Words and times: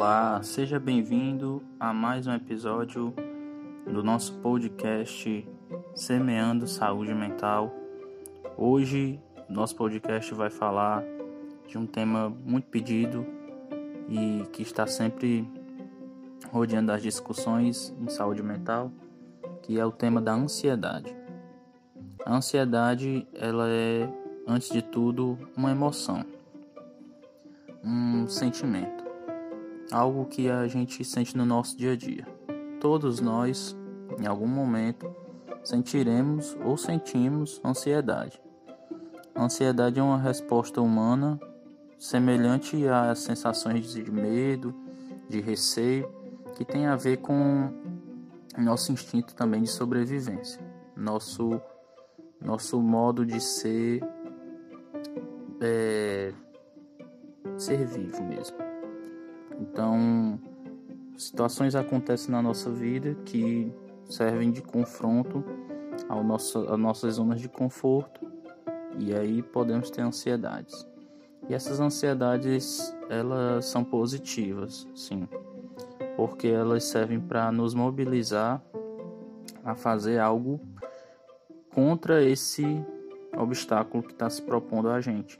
Olá, 0.00 0.40
seja 0.44 0.78
bem-vindo 0.78 1.60
a 1.80 1.92
mais 1.92 2.28
um 2.28 2.32
episódio 2.32 3.12
do 3.84 4.00
nosso 4.00 4.32
podcast 4.34 5.44
Semeando 5.92 6.68
Saúde 6.68 7.12
Mental. 7.12 7.74
Hoje, 8.56 9.20
nosso 9.48 9.74
podcast 9.74 10.32
vai 10.34 10.50
falar 10.50 11.02
de 11.66 11.76
um 11.76 11.84
tema 11.84 12.30
muito 12.30 12.68
pedido 12.68 13.26
e 14.08 14.44
que 14.52 14.62
está 14.62 14.86
sempre 14.86 15.44
rodeando 16.52 16.92
as 16.92 17.02
discussões 17.02 17.92
em 18.00 18.08
saúde 18.08 18.40
mental, 18.40 18.92
que 19.62 19.80
é 19.80 19.84
o 19.84 19.90
tema 19.90 20.20
da 20.20 20.32
ansiedade. 20.32 21.12
A 22.24 22.36
ansiedade, 22.36 23.26
ela 23.34 23.68
é, 23.68 24.08
antes 24.46 24.70
de 24.70 24.80
tudo, 24.80 25.36
uma 25.56 25.72
emoção, 25.72 26.24
um 27.82 28.28
sentimento 28.28 29.07
algo 29.90 30.26
que 30.26 30.50
a 30.50 30.66
gente 30.66 31.04
sente 31.04 31.36
no 31.36 31.44
nosso 31.44 31.76
dia 31.76 31.92
a 31.92 31.96
dia. 31.96 32.26
Todos 32.80 33.20
nós, 33.20 33.76
em 34.18 34.26
algum 34.26 34.46
momento, 34.46 35.10
sentiremos 35.64 36.56
ou 36.64 36.76
sentimos 36.76 37.60
ansiedade. 37.64 38.40
A 39.34 39.44
ansiedade 39.44 39.98
é 39.98 40.02
uma 40.02 40.18
resposta 40.18 40.80
humana 40.80 41.38
semelhante 41.98 42.86
às 42.86 43.20
sensações 43.20 43.92
de 43.92 44.10
medo, 44.10 44.74
de 45.28 45.40
receio, 45.40 46.08
que 46.56 46.64
tem 46.64 46.86
a 46.86 46.96
ver 46.96 47.18
com 47.18 47.72
nosso 48.56 48.92
instinto 48.92 49.34
também 49.34 49.62
de 49.62 49.68
sobrevivência, 49.68 50.60
nosso 50.96 51.60
nosso 52.40 52.80
modo 52.80 53.26
de 53.26 53.40
ser 53.40 54.00
é, 55.60 56.32
ser 57.56 57.84
vivo 57.86 58.22
mesmo. 58.22 58.67
Então, 59.60 60.38
situações 61.16 61.74
acontecem 61.74 62.30
na 62.30 62.40
nossa 62.40 62.70
vida 62.70 63.14
que 63.24 63.72
servem 64.08 64.50
de 64.50 64.62
confronto 64.62 65.44
ao 66.08 66.22
nosso, 66.22 66.58
às 66.60 66.78
nossas 66.78 67.14
zonas 67.14 67.40
de 67.40 67.48
conforto 67.48 68.26
e 68.98 69.14
aí 69.14 69.42
podemos 69.42 69.90
ter 69.90 70.02
ansiedades. 70.02 70.86
E 71.48 71.54
essas 71.54 71.80
ansiedades, 71.80 72.94
elas 73.08 73.66
são 73.66 73.82
positivas, 73.82 74.86
sim, 74.94 75.28
porque 76.16 76.48
elas 76.48 76.84
servem 76.84 77.20
para 77.20 77.50
nos 77.50 77.74
mobilizar 77.74 78.62
a 79.64 79.74
fazer 79.74 80.18
algo 80.18 80.60
contra 81.74 82.22
esse 82.22 82.64
obstáculo 83.36 84.02
que 84.02 84.12
está 84.12 84.28
se 84.28 84.42
propondo 84.42 84.90
a 84.90 85.00
gente. 85.00 85.38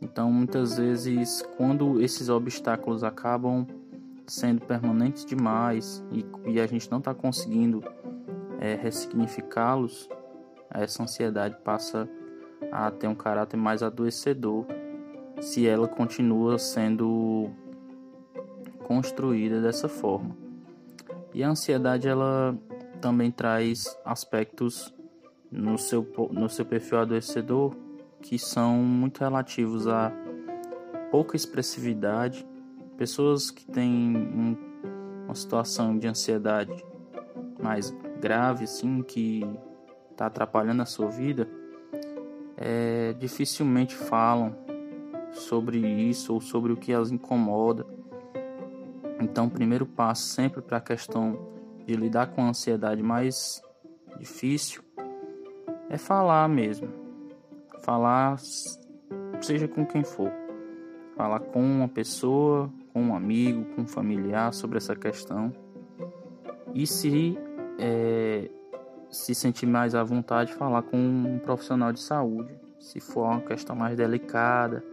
Então, 0.00 0.32
muitas 0.32 0.78
vezes, 0.78 1.42
quando 1.56 2.00
esses 2.00 2.28
obstáculos 2.28 3.04
acabam 3.04 3.66
sendo 4.26 4.64
permanentes 4.64 5.24
demais 5.24 6.02
e, 6.10 6.24
e 6.46 6.60
a 6.60 6.66
gente 6.66 6.90
não 6.90 6.98
está 6.98 7.12
conseguindo 7.12 7.82
é, 8.58 8.74
ressignificá-los, 8.76 10.08
essa 10.70 11.02
ansiedade 11.02 11.56
passa 11.62 12.08
a 12.70 12.90
ter 12.90 13.08
um 13.08 13.14
caráter 13.14 13.56
mais 13.56 13.82
adoecedor 13.82 14.64
se 15.40 15.66
ela 15.66 15.88
continua 15.88 16.58
sendo 16.58 17.50
construída 18.84 19.60
dessa 19.60 19.88
forma. 19.88 20.36
E 21.34 21.42
a 21.42 21.48
ansiedade 21.48 22.08
ela 22.08 22.56
também 23.00 23.30
traz 23.30 23.98
aspectos 24.04 24.94
no 25.50 25.78
seu, 25.78 26.06
no 26.30 26.48
seu 26.48 26.64
perfil 26.64 26.98
adoecedor 26.98 27.74
que 28.22 28.38
são 28.38 28.76
muito 28.76 29.18
relativos 29.20 29.86
a 29.86 30.12
pouca 31.10 31.36
expressividade, 31.36 32.46
pessoas 32.96 33.50
que 33.50 33.66
têm 33.66 34.16
um, 34.16 34.56
uma 35.24 35.34
situação 35.34 35.98
de 35.98 36.06
ansiedade 36.06 36.84
mais 37.60 37.90
grave, 38.20 38.64
assim, 38.64 39.02
que 39.02 39.44
está 40.10 40.26
atrapalhando 40.26 40.82
a 40.82 40.86
sua 40.86 41.08
vida, 41.08 41.48
é, 42.56 43.14
dificilmente 43.14 43.94
falam 43.94 44.54
sobre 45.32 45.78
isso 45.78 46.34
ou 46.34 46.40
sobre 46.40 46.72
o 46.72 46.76
que 46.76 46.92
as 46.92 47.10
incomoda. 47.10 47.86
Então, 49.20 49.46
o 49.46 49.50
primeiro 49.50 49.86
passo 49.86 50.22
sempre 50.24 50.60
para 50.62 50.78
a 50.78 50.80
questão 50.80 51.38
de 51.86 51.94
lidar 51.94 52.28
com 52.28 52.42
a 52.42 52.48
ansiedade 52.48 53.02
mais 53.02 53.62
difícil 54.18 54.82
é 55.88 55.96
falar 55.98 56.48
mesmo 56.48 56.99
falar, 57.82 58.38
seja 59.40 59.68
com 59.68 59.84
quem 59.84 60.04
for, 60.04 60.30
falar 61.16 61.40
com 61.40 61.62
uma 61.62 61.88
pessoa, 61.88 62.70
com 62.92 63.02
um 63.02 63.14
amigo, 63.14 63.64
com 63.74 63.82
um 63.82 63.86
familiar 63.86 64.52
sobre 64.52 64.78
essa 64.78 64.94
questão. 64.94 65.52
E 66.74 66.86
se 66.86 67.38
é, 67.78 68.50
se 69.10 69.34
sentir 69.34 69.66
mais 69.66 69.94
à 69.94 70.04
vontade, 70.04 70.54
falar 70.54 70.82
com 70.82 70.96
um 70.96 71.38
profissional 71.38 71.92
de 71.92 72.00
saúde, 72.00 72.54
se 72.78 73.00
for 73.00 73.24
uma 73.24 73.40
questão 73.40 73.74
mais 73.74 73.96
delicada, 73.96 74.84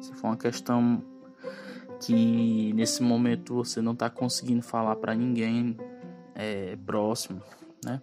se 0.00 0.12
for 0.14 0.28
uma 0.28 0.36
questão 0.36 1.02
que 2.00 2.72
nesse 2.74 3.02
momento 3.02 3.54
você 3.54 3.80
não 3.80 3.92
está 3.92 4.10
conseguindo 4.10 4.62
falar 4.62 4.96
para 4.96 5.14
ninguém 5.14 5.76
é, 6.34 6.76
próximo, 6.84 7.40
né? 7.84 8.00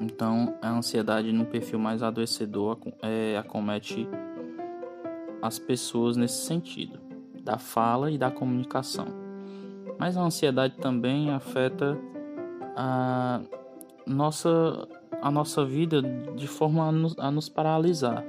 Então, 0.00 0.54
a 0.62 0.70
ansiedade 0.70 1.32
no 1.32 1.44
perfil 1.44 1.78
mais 1.78 2.02
adoecedor 2.02 2.78
é, 3.02 3.36
acomete 3.36 4.08
as 5.42 5.58
pessoas 5.58 6.16
nesse 6.16 6.46
sentido, 6.46 7.00
da 7.42 7.58
fala 7.58 8.10
e 8.10 8.18
da 8.18 8.30
comunicação. 8.30 9.06
Mas 9.98 10.16
a 10.16 10.22
ansiedade 10.22 10.76
também 10.76 11.30
afeta 11.30 11.98
a 12.76 13.40
nossa, 14.06 14.88
a 15.20 15.30
nossa 15.30 15.64
vida 15.64 16.00
de 16.36 16.46
forma 16.46 16.88
a 16.88 16.92
nos, 16.92 17.18
a 17.18 17.30
nos 17.30 17.48
paralisar. 17.48 18.24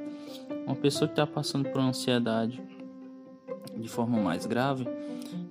Uma 0.65 0.75
pessoa 0.75 1.07
que 1.07 1.13
está 1.13 1.27
passando 1.27 1.69
por 1.69 1.79
ansiedade 1.79 2.61
de 3.75 3.87
forma 3.87 4.19
mais 4.19 4.45
grave, 4.45 4.87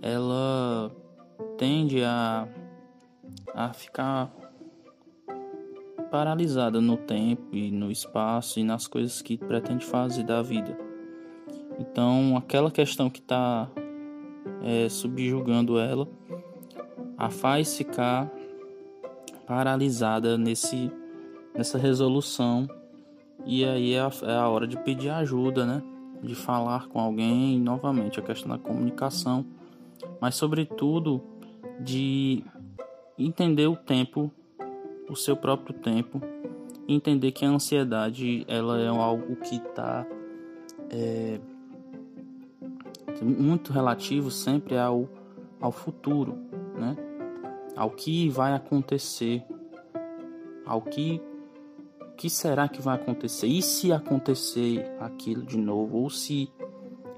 ela 0.03 0.91
tende 1.57 2.03
a, 2.03 2.49
a 3.55 3.73
ficar 3.73 4.33
paralisada 6.11 6.81
no 6.81 6.97
tempo 6.97 7.55
e 7.55 7.71
no 7.71 7.91
espaço 7.91 8.59
e 8.59 8.65
nas 8.65 8.87
coisas 8.87 9.23
que 9.23 9.37
pretende 9.37 9.85
fazer 9.85 10.25
da 10.25 10.43
vida. 10.43 10.77
Então, 11.79 12.37
aquela 12.37 12.71
questão 12.71 13.09
que 13.09 13.21
está 13.21 13.69
é, 14.63 14.89
subjugando 14.89 15.79
ela 15.79 16.09
a 17.17 17.31
faz 17.31 17.77
ficar 17.77 18.31
paralisada 19.47 20.37
nesse, 20.37 20.91
nessa 21.55 21.79
resolução. 21.79 22.69
E 23.45 23.65
aí 23.65 23.95
é 23.95 24.01
a, 24.01 24.11
é 24.23 24.37
a 24.37 24.49
hora 24.49 24.67
de 24.67 24.77
pedir 24.79 25.11
ajuda, 25.11 25.65
né? 25.65 25.83
De 26.23 26.35
falar 26.35 26.89
com 26.89 27.01
alguém, 27.01 27.59
novamente, 27.61 28.19
a 28.19 28.23
questão 28.23 28.51
da 28.51 28.59
comunicação, 28.59 29.47
mas, 30.21 30.35
sobretudo, 30.35 31.23
de 31.81 32.45
entender 33.17 33.67
o 33.67 33.77
tempo 33.77 34.33
o 35.09 35.17
seu 35.17 35.37
próprio 35.37 35.75
tempo 35.75 36.21
entender 36.87 37.33
que 37.33 37.45
a 37.45 37.49
ansiedade 37.49 38.45
ela 38.49 38.81
é 38.81 38.89
algo 38.89 39.37
que 39.37 39.57
está 39.57 40.07
é, 40.91 41.39
muito 43.23 43.73
relativo 43.73 44.31
sempre 44.31 44.79
ao, 44.79 45.09
ao 45.61 45.71
futuro, 45.73 46.39
né? 46.75 46.97
ao 47.77 47.91
que 47.91 48.29
vai 48.29 48.55
acontecer, 48.55 49.45
ao 50.65 50.83
que 50.83 51.21
que 52.17 52.29
será 52.29 52.67
que 52.67 52.83
vai 52.83 52.97
acontecer? 52.97 53.47
E 53.47 53.63
se 53.63 53.93
acontecer 53.93 54.91
aquilo 54.99 55.45
de 55.45 55.57
novo? 55.57 55.99
Ou 55.99 56.11
se 56.11 56.53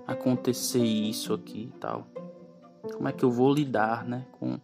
acontecer 0.07 0.85
isso 0.85 1.33
aqui 1.33 1.73
e 1.75 1.79
tal? 1.79 2.07
Como 2.93 3.09
é 3.09 3.13
que 3.13 3.25
eu 3.25 3.31
vou 3.31 3.51
lidar 3.51 4.05
né, 4.05 4.27
com, 4.33 4.61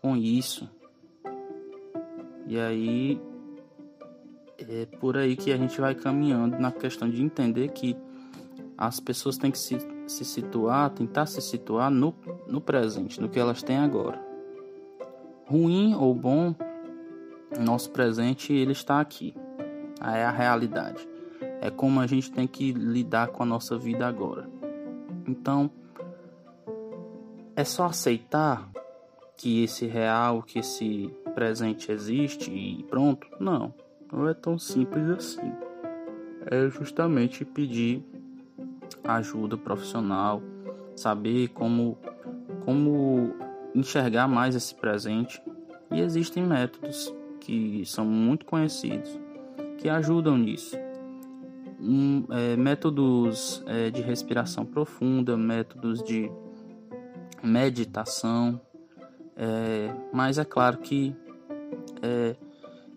com 0.00 0.16
isso? 0.16 0.70
E 2.52 2.60
aí 2.60 3.18
é 4.58 4.84
por 5.00 5.16
aí 5.16 5.36
que 5.36 5.50
a 5.50 5.56
gente 5.56 5.80
vai 5.80 5.94
caminhando 5.94 6.58
na 6.58 6.70
questão 6.70 7.08
de 7.08 7.22
entender 7.22 7.68
que 7.68 7.96
as 8.76 9.00
pessoas 9.00 9.38
têm 9.38 9.50
que 9.50 9.58
se, 9.58 9.78
se 10.06 10.22
situar, 10.22 10.90
tentar 10.90 11.24
se 11.24 11.40
situar 11.40 11.90
no, 11.90 12.14
no 12.46 12.60
presente, 12.60 13.18
no 13.18 13.30
que 13.30 13.40
elas 13.40 13.62
têm 13.62 13.78
agora. 13.78 14.22
Ruim 15.46 15.94
ou 15.94 16.14
bom, 16.14 16.54
nosso 17.58 17.90
presente 17.90 18.52
ele 18.52 18.72
está 18.72 19.00
aqui. 19.00 19.34
É 20.02 20.22
a 20.22 20.30
realidade. 20.30 21.08
É 21.58 21.70
como 21.70 22.00
a 22.00 22.06
gente 22.06 22.30
tem 22.30 22.46
que 22.46 22.70
lidar 22.70 23.28
com 23.28 23.44
a 23.44 23.46
nossa 23.46 23.78
vida 23.78 24.06
agora. 24.06 24.46
Então, 25.26 25.70
é 27.56 27.64
só 27.64 27.86
aceitar 27.86 28.70
que 29.38 29.64
esse 29.64 29.86
real, 29.86 30.42
que 30.42 30.58
esse 30.58 31.10
presente 31.34 31.90
existe 31.90 32.50
e 32.50 32.84
pronto. 32.84 33.26
Não, 33.40 33.74
não 34.12 34.28
é 34.28 34.34
tão 34.34 34.58
simples 34.58 35.08
assim. 35.10 35.52
É 36.46 36.68
justamente 36.68 37.44
pedir 37.44 38.04
ajuda 39.04 39.56
profissional, 39.56 40.42
saber 40.96 41.48
como 41.48 41.98
como 42.64 43.34
enxergar 43.74 44.28
mais 44.28 44.54
esse 44.54 44.74
presente 44.74 45.42
e 45.90 46.00
existem 46.00 46.44
métodos 46.44 47.12
que 47.40 47.82
são 47.84 48.04
muito 48.04 48.46
conhecidos 48.46 49.18
que 49.82 49.88
ajudam 49.88 50.38
nisso. 50.38 50.76
Um, 51.80 52.24
é, 52.30 52.56
métodos 52.56 53.64
é, 53.66 53.90
de 53.90 54.00
respiração 54.00 54.64
profunda, 54.64 55.36
métodos 55.36 56.00
de 56.04 56.30
meditação, 57.42 58.60
é, 59.36 59.92
mas 60.12 60.38
é 60.38 60.44
claro 60.44 60.78
que 60.78 61.12
é, 62.02 62.36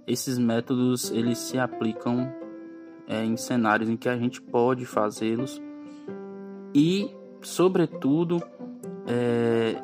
esses 0.07 0.37
métodos 0.37 1.11
eles 1.11 1.37
se 1.37 1.57
aplicam 1.57 2.33
é, 3.07 3.23
em 3.23 3.37
cenários 3.37 3.89
em 3.89 3.95
que 3.95 4.09
a 4.09 4.17
gente 4.17 4.41
pode 4.41 4.85
fazê-los 4.85 5.61
e, 6.73 7.09
sobretudo, 7.41 8.41
é, 9.07 9.81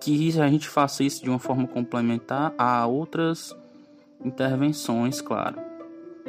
que 0.00 0.40
a 0.40 0.48
gente 0.48 0.68
faça 0.68 1.04
isso 1.04 1.22
de 1.22 1.30
uma 1.30 1.38
forma 1.38 1.68
complementar 1.68 2.52
a 2.58 2.86
outras 2.86 3.56
intervenções, 4.24 5.20
claro. 5.20 5.56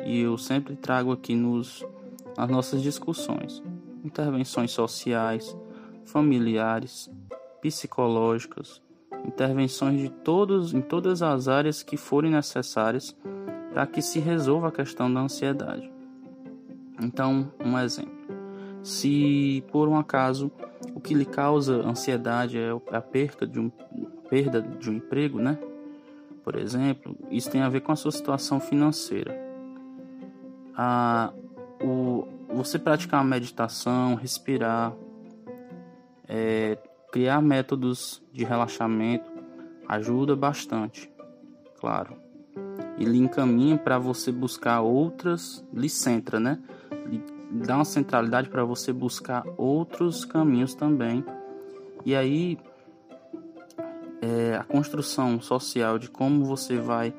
E 0.06 0.20
eu 0.20 0.38
sempre 0.38 0.76
trago 0.76 1.12
aqui 1.12 1.36
nos 1.36 1.84
nas 2.38 2.50
nossas 2.50 2.82
discussões 2.82 3.64
intervenções 4.06 4.72
sociais, 4.72 5.58
familiares, 6.06 7.10
psicológicas, 7.60 8.82
intervenções 9.26 10.00
de 10.00 10.10
todos 10.10 10.74
em 10.74 10.82
todas 10.82 11.22
as 11.22 11.48
áreas 11.48 11.84
que 11.84 11.98
forem 11.98 12.32
necessárias 12.32 13.16
para 13.74 13.86
que 13.86 14.02
se 14.02 14.20
resolva 14.20 14.70
a 14.70 14.72
questão 14.72 15.14
da 15.14 15.20
ansiedade. 15.20 15.92
Então, 17.02 17.52
um 17.64 17.78
exemplo. 17.78 18.14
Se 18.82 19.64
por 19.72 19.88
um 19.88 19.98
acaso 19.98 20.52
o 20.94 21.00
que 21.00 21.14
lhe 21.14 21.26
causa 21.26 21.86
ansiedade 21.86 22.58
é 22.58 22.70
a 22.92 23.02
perda 23.02 23.46
de 23.46 23.60
um, 23.60 23.70
perda 24.30 24.62
de 24.62 24.90
um 24.90 24.94
emprego, 24.94 25.40
né? 25.40 25.58
Por 26.44 26.56
exemplo, 26.56 27.18
isso 27.32 27.50
tem 27.50 27.62
a 27.62 27.70
ver 27.70 27.82
com 27.82 27.92
a 27.92 27.96
sua 27.96 28.12
situação 28.12 28.60
financeira. 28.60 29.36
Ah, 30.78 31.34
o, 31.82 32.28
você 32.54 32.78
praticar 32.78 33.22
uma 33.22 33.30
meditação, 33.30 34.16
respirar, 34.16 34.94
é, 36.28 36.78
criar 37.16 37.42
métodos 37.42 38.22
de 38.34 38.44
relaxamento 38.44 39.32
ajuda 39.88 40.36
bastante, 40.36 41.10
claro. 41.80 42.18
E 42.98 43.06
lhe 43.06 43.18
encaminha 43.18 43.78
para 43.78 43.98
você 43.98 44.34
buscar 44.34 44.82
outras, 44.82 45.66
lhe 45.72 45.88
centra, 45.88 46.42
né? 46.42 46.62
Lhe 47.08 47.24
dá 47.66 47.78
uma 47.78 47.86
centralidade 47.86 48.50
para 48.50 48.66
você 48.66 48.92
buscar 48.92 49.46
outros 49.56 50.26
caminhos 50.26 50.76
também. 50.76 51.24
E 52.04 52.14
aí 52.14 52.58
é, 54.22 54.58
a 54.58 54.66
construção 54.66 55.40
social 55.40 55.98
de 55.98 56.10
como 56.10 56.44
você 56.44 56.76
vai 56.76 57.14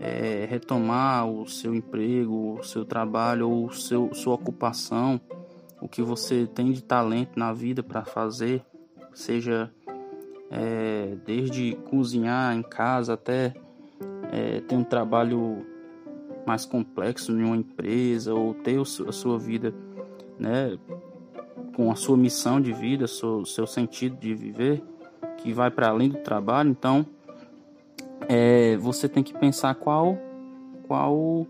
é, 0.00 0.46
retomar 0.48 1.28
o 1.28 1.46
seu 1.46 1.74
emprego, 1.74 2.60
o 2.60 2.62
seu 2.62 2.82
trabalho 2.82 3.50
ou 3.50 3.70
seu, 3.70 4.08
sua 4.14 4.36
ocupação, 4.36 5.20
o 5.82 5.86
que 5.86 6.00
você 6.00 6.46
tem 6.46 6.72
de 6.72 6.82
talento 6.82 7.38
na 7.38 7.52
vida 7.52 7.82
para 7.82 8.06
fazer, 8.06 8.64
seja 9.18 9.70
é, 10.48 11.16
desde 11.26 11.76
cozinhar 11.90 12.56
em 12.56 12.62
casa 12.62 13.14
até 13.14 13.52
é, 14.30 14.60
ter 14.60 14.76
um 14.76 14.84
trabalho 14.84 15.66
mais 16.46 16.64
complexo 16.64 17.32
em 17.32 17.42
uma 17.42 17.56
empresa 17.56 18.32
ou 18.32 18.54
ter 18.54 18.80
a 18.80 19.12
sua 19.12 19.38
vida 19.38 19.74
né, 20.38 20.78
com 21.74 21.90
a 21.90 21.96
sua 21.96 22.16
missão 22.16 22.60
de 22.60 22.72
vida, 22.72 23.08
seu, 23.08 23.44
seu 23.44 23.66
sentido 23.66 24.16
de 24.16 24.34
viver, 24.34 24.82
que 25.38 25.52
vai 25.52 25.70
para 25.70 25.88
além 25.88 26.08
do 26.08 26.18
trabalho. 26.18 26.70
Então, 26.70 27.04
é, 28.28 28.76
você 28.76 29.08
tem 29.08 29.22
que 29.22 29.34
pensar 29.34 29.74
qual, 29.74 30.16
qual, 30.86 31.44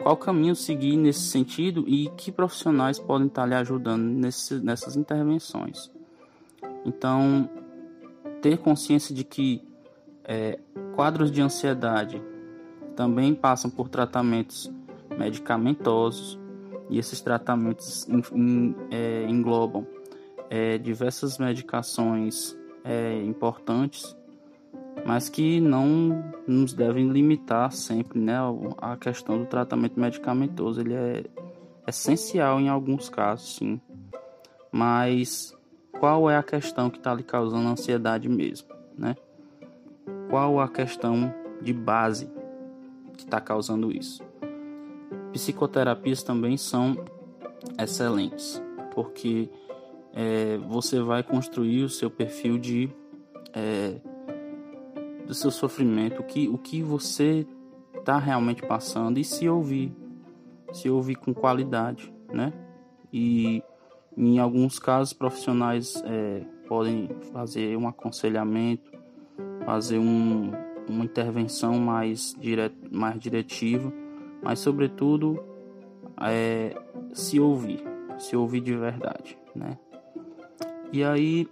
qual 0.00 0.16
caminho 0.16 0.54
seguir 0.54 0.96
nesse 0.96 1.22
sentido 1.22 1.84
e 1.88 2.08
que 2.16 2.30
profissionais 2.30 3.00
podem 3.00 3.26
estar 3.26 3.46
lhe 3.46 3.54
ajudando 3.54 4.02
nesse, 4.02 4.60
nessas 4.60 4.96
intervenções. 4.96 5.90
Então, 6.84 7.48
ter 8.40 8.58
consciência 8.58 9.14
de 9.14 9.24
que 9.24 9.62
é, 10.24 10.58
quadros 10.94 11.30
de 11.30 11.40
ansiedade 11.40 12.22
também 12.96 13.34
passam 13.34 13.70
por 13.70 13.88
tratamentos 13.88 14.70
medicamentosos 15.16 16.38
e 16.90 16.98
esses 16.98 17.20
tratamentos 17.20 18.08
in, 18.08 18.22
in, 18.34 18.76
é, 18.90 19.24
englobam 19.28 19.86
é, 20.50 20.76
diversas 20.76 21.38
medicações 21.38 22.56
é, 22.84 23.22
importantes, 23.22 24.16
mas 25.06 25.28
que 25.28 25.60
não 25.60 26.32
nos 26.46 26.74
devem 26.74 27.08
limitar 27.08 27.72
sempre, 27.72 28.18
né? 28.18 28.34
A 28.78 28.96
questão 28.96 29.38
do 29.38 29.46
tratamento 29.46 29.98
medicamentoso 29.98 30.80
ele 30.80 30.94
é 30.94 31.24
essencial 31.86 32.60
em 32.60 32.68
alguns 32.68 33.08
casos, 33.08 33.56
sim, 33.56 33.80
mas 34.70 35.56
qual 35.98 36.30
é 36.30 36.36
a 36.36 36.42
questão 36.42 36.90
que 36.90 36.98
está 36.98 37.14
lhe 37.14 37.22
causando 37.22 37.68
ansiedade 37.68 38.28
mesmo, 38.28 38.68
né? 38.96 39.16
Qual 40.28 40.60
a 40.60 40.68
questão 40.68 41.32
de 41.60 41.72
base 41.72 42.30
que 43.16 43.24
está 43.24 43.40
causando 43.40 43.90
isso? 43.92 44.22
Psicoterapias 45.32 46.22
também 46.22 46.56
são 46.56 46.96
excelentes, 47.78 48.60
porque 48.94 49.48
é, 50.12 50.58
você 50.58 51.00
vai 51.00 51.22
construir 51.22 51.84
o 51.84 51.88
seu 51.88 52.10
perfil 52.10 52.58
de 52.58 52.90
é, 53.54 54.00
do 55.26 55.34
seu 55.34 55.50
sofrimento, 55.50 56.20
o 56.20 56.24
que, 56.24 56.48
o 56.48 56.58
que 56.58 56.82
você 56.82 57.46
está 57.96 58.18
realmente 58.18 58.62
passando 58.62 59.18
e 59.18 59.24
se 59.24 59.48
ouvir, 59.48 59.94
se 60.72 60.90
ouvir 60.90 61.14
com 61.14 61.32
qualidade, 61.32 62.12
né? 62.32 62.52
E 63.12 63.62
em 64.16 64.38
alguns 64.38 64.78
casos, 64.78 65.12
profissionais 65.12 66.02
é, 66.04 66.42
podem 66.68 67.08
fazer 67.32 67.76
um 67.76 67.88
aconselhamento, 67.88 68.90
fazer 69.64 69.98
um, 69.98 70.52
uma 70.88 71.04
intervenção 71.04 71.78
mais, 71.78 72.36
mais 72.90 73.18
diretiva, 73.18 73.92
mas, 74.42 74.58
sobretudo, 74.58 75.42
é, 76.20 76.74
se 77.12 77.40
ouvir, 77.40 77.82
se 78.18 78.36
ouvir 78.36 78.60
de 78.60 78.74
verdade, 78.74 79.38
né? 79.54 79.78
E 80.92 81.02
aí 81.02 81.48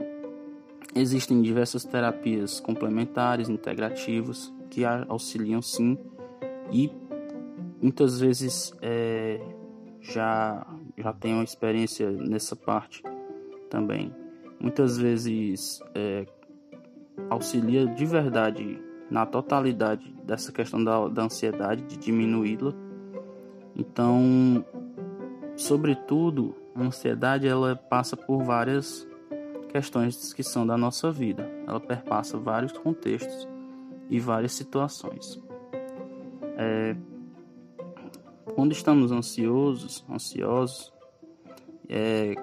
existem 0.94 1.40
diversas 1.40 1.84
terapias 1.84 2.60
complementares, 2.60 3.48
integrativas, 3.48 4.52
que 4.68 4.84
auxiliam 4.84 5.62
sim, 5.62 5.96
e 6.70 6.90
muitas 7.80 8.20
vezes 8.20 8.72
é, 8.82 9.40
já 10.00 10.66
já 11.02 11.12
tenho 11.12 11.36
uma 11.36 11.44
experiência 11.44 12.10
nessa 12.10 12.54
parte 12.54 13.02
também. 13.68 14.14
Muitas 14.58 14.98
vezes 14.98 15.80
é, 15.94 16.26
auxilia 17.28 17.86
de 17.86 18.04
verdade 18.04 18.80
na 19.10 19.26
totalidade 19.26 20.14
dessa 20.24 20.52
questão 20.52 20.82
da, 20.82 21.08
da 21.08 21.24
ansiedade, 21.24 21.82
de 21.82 21.96
diminuí-la. 21.96 22.72
Então, 23.74 24.64
sobretudo, 25.56 26.54
a 26.74 26.82
ansiedade 26.82 27.48
ela 27.48 27.74
passa 27.74 28.16
por 28.16 28.42
várias 28.44 29.08
questões 29.68 30.32
que 30.32 30.42
são 30.42 30.66
da 30.66 30.76
nossa 30.76 31.10
vida. 31.10 31.50
Ela 31.66 31.80
perpassa 31.80 32.38
vários 32.38 32.72
contextos 32.72 33.48
e 34.08 34.20
várias 34.20 34.52
situações. 34.52 35.40
É, 36.56 36.96
quando 38.50 38.72
estamos 38.72 39.12
ansiosos, 39.12 40.04
ansiosos, 40.10 40.92
é, 41.88 42.34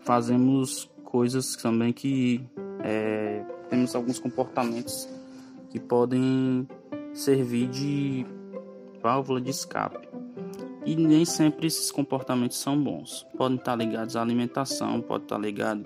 fazemos 0.00 0.90
coisas 1.04 1.56
também 1.56 1.92
que 1.92 2.44
é, 2.82 3.44
temos 3.68 3.94
alguns 3.94 4.18
comportamentos 4.18 5.08
que 5.70 5.78
podem 5.78 6.66
servir 7.12 7.68
de 7.68 8.26
válvula 9.02 9.40
de 9.40 9.50
escape. 9.50 10.08
E 10.84 10.96
nem 10.96 11.24
sempre 11.24 11.66
esses 11.66 11.90
comportamentos 11.90 12.56
são 12.58 12.82
bons. 12.82 13.26
Podem 13.36 13.58
estar 13.58 13.74
ligados 13.76 14.16
à 14.16 14.22
alimentação, 14.22 15.02
podem 15.02 15.24
estar 15.24 15.38
ligados 15.38 15.84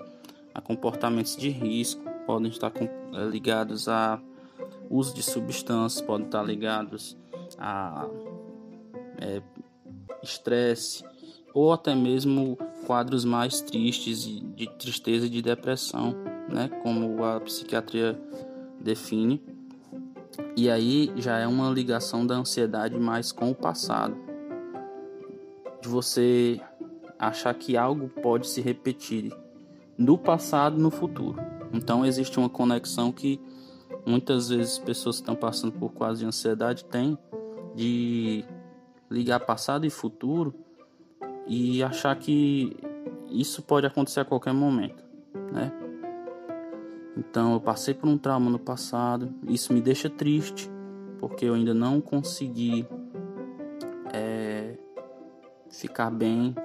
a 0.53 0.61
comportamentos 0.61 1.35
de 1.35 1.49
risco, 1.49 2.01
podem 2.25 2.49
estar 2.49 2.71
é, 2.77 3.25
ligados 3.25 3.87
a 3.87 4.21
uso 4.89 5.13
de 5.13 5.23
substâncias, 5.23 6.01
podem 6.05 6.27
estar 6.27 6.43
ligados 6.43 7.17
a 7.57 8.07
é, 9.19 9.41
estresse 10.21 11.03
ou 11.53 11.71
até 11.71 11.93
mesmo 11.93 12.57
quadros 12.85 13.23
mais 13.23 13.61
tristes 13.61 14.25
de 14.25 14.67
tristeza 14.77 15.27
e 15.27 15.29
de 15.29 15.41
depressão, 15.41 16.15
né, 16.49 16.69
como 16.81 17.23
a 17.23 17.39
psiquiatria 17.39 18.19
define. 18.79 19.41
E 20.55 20.69
aí 20.69 21.11
já 21.15 21.37
é 21.37 21.47
uma 21.47 21.69
ligação 21.69 22.25
da 22.25 22.35
ansiedade 22.35 22.97
mais 22.99 23.31
com 23.31 23.51
o 23.51 23.55
passado. 23.55 24.15
De 25.81 25.87
você 25.87 26.59
achar 27.19 27.53
que 27.53 27.77
algo 27.77 28.09
pode 28.09 28.47
se 28.47 28.61
repetir 28.61 29.31
do 29.97 30.17
passado 30.17 30.77
no 30.77 30.89
futuro. 30.89 31.39
Então 31.71 32.05
existe 32.05 32.37
uma 32.37 32.49
conexão 32.49 33.11
que 33.11 33.39
muitas 34.05 34.49
vezes 34.49 34.77
pessoas 34.77 35.17
que 35.17 35.21
estão 35.21 35.35
passando 35.35 35.73
por 35.73 35.91
quase 35.91 36.25
ansiedade 36.25 36.85
têm 36.85 37.17
de 37.75 38.43
ligar 39.13 39.39
passado 39.41 39.85
e 39.85 39.89
futuro 39.89 40.53
e 41.45 41.83
achar 41.83 42.15
que 42.15 42.75
isso 43.29 43.61
pode 43.61 43.85
acontecer 43.85 44.21
a 44.21 44.25
qualquer 44.25 44.53
momento, 44.53 45.03
né? 45.51 45.71
Então 47.15 47.53
eu 47.53 47.61
passei 47.61 47.93
por 47.93 48.09
um 48.09 48.17
trauma 48.17 48.49
no 48.49 48.57
passado, 48.57 49.31
isso 49.47 49.71
me 49.71 49.79
deixa 49.79 50.09
triste 50.09 50.69
porque 51.19 51.45
eu 51.45 51.53
ainda 51.53 51.73
não 51.73 52.01
consegui 52.01 52.87
é, 54.11 54.75
ficar 55.69 56.09
bem 56.09 56.55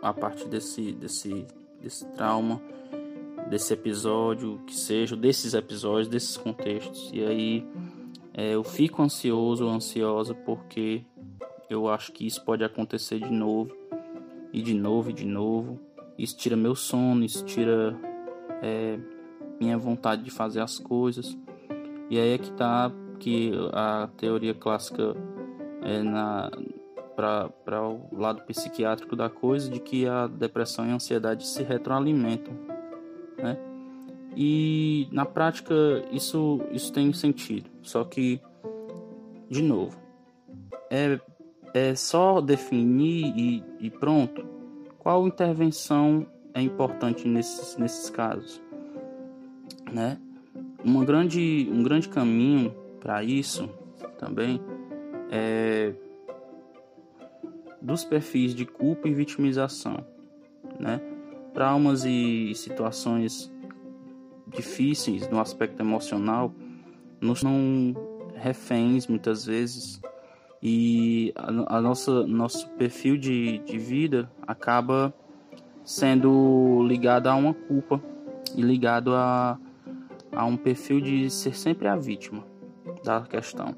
a 0.00 0.14
partir 0.14 0.48
desse, 0.48 0.92
desse, 0.92 1.46
desse 1.80 2.06
trauma, 2.12 2.60
desse 3.50 3.74
episódio, 3.74 4.60
que 4.66 4.74
seja, 4.74 5.16
desses 5.16 5.52
episódios, 5.52 6.08
desses 6.08 6.36
contextos. 6.36 7.10
E 7.12 7.24
aí 7.24 7.66
é, 8.32 8.54
eu 8.54 8.64
fico 8.64 9.02
ansioso 9.02 9.66
ou 9.66 9.70
ansiosa 9.70 10.32
porque 10.32 11.04
eu 11.72 11.88
acho 11.88 12.12
que 12.12 12.26
isso 12.26 12.44
pode 12.44 12.62
acontecer 12.62 13.18
de 13.18 13.30
novo, 13.30 13.74
e 14.52 14.60
de 14.62 14.74
novo, 14.74 15.10
e 15.10 15.12
de 15.12 15.24
novo. 15.24 15.80
Isso 16.18 16.36
tira 16.36 16.56
meu 16.56 16.74
sono, 16.74 17.24
isso 17.24 17.44
tira 17.44 17.96
é, 18.62 18.98
minha 19.58 19.78
vontade 19.78 20.22
de 20.22 20.30
fazer 20.30 20.60
as 20.60 20.78
coisas. 20.78 21.36
E 22.10 22.18
aí 22.18 22.34
é 22.34 22.38
que 22.38 22.52
tá 22.52 22.92
que 23.18 23.52
a 23.72 24.08
teoria 24.16 24.52
clássica 24.52 25.14
é 25.82 26.02
na 26.02 26.50
para 27.14 27.82
o 27.88 28.08
lado 28.16 28.42
psiquiátrico 28.42 29.14
da 29.14 29.28
coisa 29.28 29.70
de 29.70 29.78
que 29.78 30.08
a 30.08 30.26
depressão 30.26 30.86
e 30.86 30.90
a 30.90 30.94
ansiedade 30.94 31.46
se 31.46 31.62
retroalimentam, 31.62 32.54
né? 33.36 33.58
E 34.34 35.08
na 35.12 35.24
prática 35.24 35.74
isso 36.10 36.60
isso 36.72 36.92
tem 36.92 37.12
sentido, 37.12 37.70
só 37.82 38.02
que 38.02 38.40
de 39.48 39.62
novo 39.62 39.96
é 40.90 41.20
é 41.74 41.94
só 41.94 42.40
definir 42.40 43.32
e, 43.36 43.64
e 43.80 43.90
pronto. 43.90 44.44
Qual 44.98 45.26
intervenção 45.26 46.26
é 46.54 46.60
importante 46.60 47.26
nesses 47.26 47.76
nesses 47.76 48.10
casos, 48.10 48.62
né? 49.90 50.18
Uma 50.84 51.04
grande 51.04 51.68
um 51.72 51.82
grande 51.82 52.08
caminho 52.08 52.74
para 53.00 53.22
isso 53.24 53.68
também 54.18 54.60
é 55.30 55.94
dos 57.80 58.04
perfis 58.04 58.54
de 58.54 58.64
culpa 58.64 59.08
e 59.08 59.14
vitimização, 59.14 60.04
né? 60.78 61.00
Traumas 61.52 62.04
e 62.04 62.52
situações 62.54 63.52
difíceis 64.46 65.28
no 65.28 65.40
aspecto 65.40 65.80
emocional 65.80 66.54
nos 67.20 67.40
são 67.40 67.94
reféns 68.34 69.06
muitas 69.06 69.46
vezes 69.46 70.01
e 70.62 71.32
a, 71.36 71.76
a 71.76 71.80
nossa 71.80 72.26
nosso 72.26 72.68
perfil 72.70 73.16
de, 73.16 73.58
de 73.58 73.78
vida 73.78 74.30
acaba 74.46 75.12
sendo 75.84 76.82
ligado 76.86 77.26
a 77.26 77.34
uma 77.34 77.52
culpa 77.52 78.00
e 78.56 78.62
ligado 78.62 79.14
a, 79.14 79.58
a 80.30 80.44
um 80.44 80.56
perfil 80.56 81.00
de 81.00 81.28
ser 81.28 81.56
sempre 81.56 81.88
a 81.88 81.96
vítima 81.96 82.44
da 83.04 83.22
questão 83.22 83.74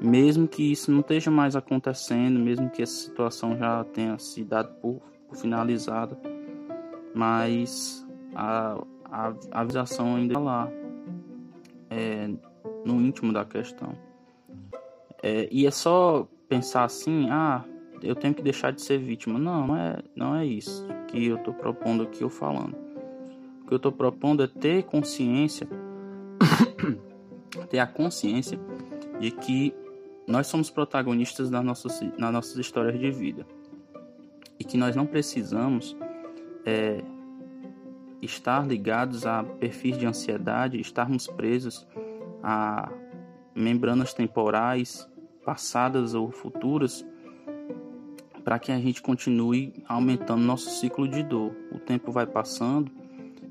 mesmo 0.00 0.48
que 0.48 0.72
isso 0.72 0.90
não 0.90 1.00
esteja 1.00 1.30
mais 1.30 1.54
acontecendo, 1.54 2.40
mesmo 2.40 2.70
que 2.70 2.82
essa 2.82 3.04
situação 3.04 3.56
já 3.56 3.84
tenha 3.84 4.18
se 4.18 4.42
dado 4.42 4.72
por, 4.80 5.00
por 5.28 5.36
finalizada, 5.36 6.18
mas 7.14 8.06
a, 8.34 8.78
a, 9.04 9.34
a 9.50 9.60
avisação 9.60 10.16
ainda 10.16 10.32
está 10.32 10.40
lá, 10.40 10.68
é, 11.90 12.30
no 12.84 13.00
íntimo 13.00 13.32
da 13.32 13.44
questão. 13.44 13.92
É, 15.22 15.48
e 15.50 15.66
é 15.66 15.70
só 15.70 16.26
pensar 16.48 16.84
assim, 16.84 17.28
ah, 17.30 17.64
eu 18.02 18.14
tenho 18.14 18.34
que 18.34 18.42
deixar 18.42 18.72
de 18.72 18.82
ser 18.82 18.98
vítima. 18.98 19.38
Não, 19.38 19.66
não 19.66 19.76
é, 19.76 19.98
não 20.16 20.34
é 20.34 20.46
isso 20.46 20.86
que 21.08 21.26
eu 21.26 21.36
estou 21.36 21.54
propondo 21.54 22.02
aqui 22.02 22.24
ou 22.24 22.30
falando. 22.30 22.76
O 23.62 23.66
que 23.66 23.74
eu 23.74 23.76
estou 23.76 23.92
propondo 23.92 24.42
é 24.42 24.46
ter 24.46 24.84
consciência, 24.84 25.68
ter 27.68 27.78
a 27.78 27.86
consciência 27.86 28.58
de 29.18 29.30
que 29.30 29.74
nós 30.26 30.46
somos 30.46 30.70
protagonistas 30.70 31.50
das 31.50 31.64
nossas, 31.64 32.00
nas 32.16 32.32
nossas 32.32 32.56
histórias 32.56 32.98
de 32.98 33.10
vida 33.10 33.46
e 34.58 34.64
que 34.64 34.76
nós 34.76 34.94
não 34.94 35.06
precisamos 35.06 35.96
é, 36.64 37.02
estar 38.22 38.66
ligados 38.66 39.26
a 39.26 39.42
perfis 39.42 39.98
de 39.98 40.06
ansiedade, 40.06 40.80
estarmos 40.80 41.26
presos 41.26 41.86
a 42.42 42.90
membranas 43.54 44.14
temporais 44.14 45.09
passadas 45.50 46.14
ou 46.14 46.30
futuras 46.30 47.04
para 48.44 48.56
que 48.56 48.70
a 48.70 48.78
gente 48.78 49.02
continue 49.02 49.74
aumentando 49.88 50.44
nosso 50.44 50.70
ciclo 50.78 51.08
de 51.08 51.24
dor. 51.24 51.52
O 51.72 51.78
tempo 51.80 52.12
vai 52.12 52.24
passando 52.24 52.88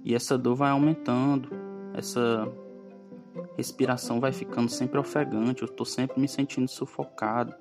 e 0.05 0.15
essa 0.15 0.37
dor 0.37 0.55
vai 0.55 0.71
aumentando, 0.71 1.49
essa 1.93 2.49
respiração 3.57 4.17
vai 4.17 4.31
ficando 4.31 4.69
sempre 4.69 4.97
ofegante, 4.97 5.61
eu 5.61 5.65
estou 5.65 5.85
sempre 5.85 6.21
me 6.21 6.27
sentindo 6.29 6.69
sufocado, 6.69 7.53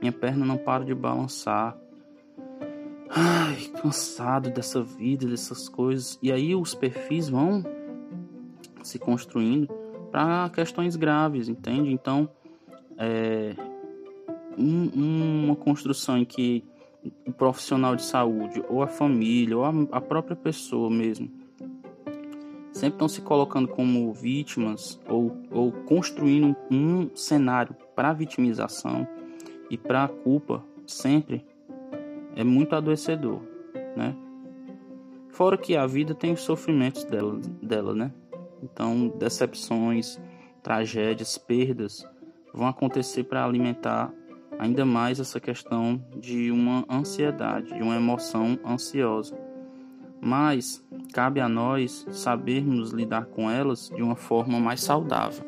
minha 0.00 0.10
perna 0.10 0.46
não 0.46 0.56
para 0.56 0.86
de 0.86 0.94
balançar. 0.94 1.76
Ai, 3.10 3.56
cansado 3.82 4.48
dessa 4.50 4.82
vida, 4.82 5.26
dessas 5.26 5.68
coisas. 5.68 6.18
E 6.22 6.32
aí 6.32 6.54
os 6.54 6.74
perfis 6.74 7.28
vão 7.28 7.62
se 8.82 8.98
construindo 8.98 9.68
para 10.10 10.48
questões 10.48 10.96
graves, 10.96 11.46
entende? 11.46 11.92
Então, 11.92 12.26
é 12.96 13.54
um, 14.58 15.44
uma 15.44 15.56
construção 15.56 16.18
em 16.18 16.24
que 16.24 16.64
o 17.26 17.32
profissional 17.32 17.96
de 17.96 18.04
saúde, 18.04 18.62
ou 18.68 18.82
a 18.82 18.86
família, 18.86 19.56
ou 19.56 19.64
a, 19.64 19.72
a 19.92 20.00
própria 20.00 20.36
pessoa 20.36 20.88
mesmo, 20.88 21.30
sempre 22.72 22.94
estão 22.94 23.08
se 23.08 23.20
colocando 23.20 23.68
como 23.68 24.12
vítimas 24.12 25.00
ou, 25.08 25.36
ou 25.50 25.72
construindo 25.72 26.56
um 26.70 27.10
cenário 27.14 27.76
para 27.94 28.12
vitimização 28.12 29.06
e 29.68 29.76
para 29.76 30.08
culpa 30.08 30.64
sempre 30.86 31.44
é 32.34 32.42
muito 32.42 32.74
adoecedor, 32.74 33.40
né? 33.96 34.16
Fora 35.28 35.56
que 35.56 35.76
a 35.76 35.86
vida 35.86 36.14
tem 36.14 36.32
os 36.32 36.42
sofrimentos 36.42 37.04
dela, 37.04 37.40
dela, 37.62 37.94
né? 37.94 38.12
Então, 38.62 39.08
decepções, 39.08 40.20
tragédias, 40.62 41.36
perdas 41.36 42.06
vão 42.52 42.66
acontecer 42.66 43.24
para 43.24 43.44
alimentar 43.44 44.12
ainda 44.62 44.84
mais 44.84 45.18
essa 45.18 45.40
questão 45.40 46.00
de 46.16 46.52
uma 46.52 46.84
ansiedade, 46.88 47.74
de 47.74 47.82
uma 47.82 47.96
emoção 47.96 48.56
ansiosa. 48.64 49.36
Mas 50.20 50.80
cabe 51.12 51.40
a 51.40 51.48
nós 51.48 52.06
sabermos 52.12 52.90
lidar 52.92 53.26
com 53.26 53.50
elas 53.50 53.90
de 53.92 54.00
uma 54.00 54.14
forma 54.14 54.60
mais 54.60 54.80
saudável, 54.80 55.44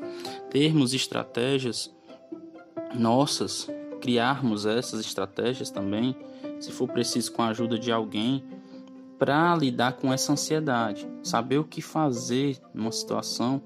termos 0.51 0.93
estratégias 0.93 1.95
nossas, 2.93 3.71
criarmos 4.01 4.67
essas 4.67 4.99
estratégias 4.99 5.71
também, 5.71 6.17
se 6.59 6.73
for 6.73 6.89
preciso 6.89 7.31
com 7.33 7.43
a 7.43 7.49
ajuda 7.49 7.79
de 7.79 7.93
alguém, 7.93 8.43
para 9.17 9.55
lidar 9.55 9.93
com 9.93 10.13
essa 10.13 10.33
ansiedade, 10.33 11.09
saber 11.23 11.59
o 11.59 11.65
que 11.65 11.81
fazer 11.81 12.61
numa 12.75 12.91
situação 12.91 13.63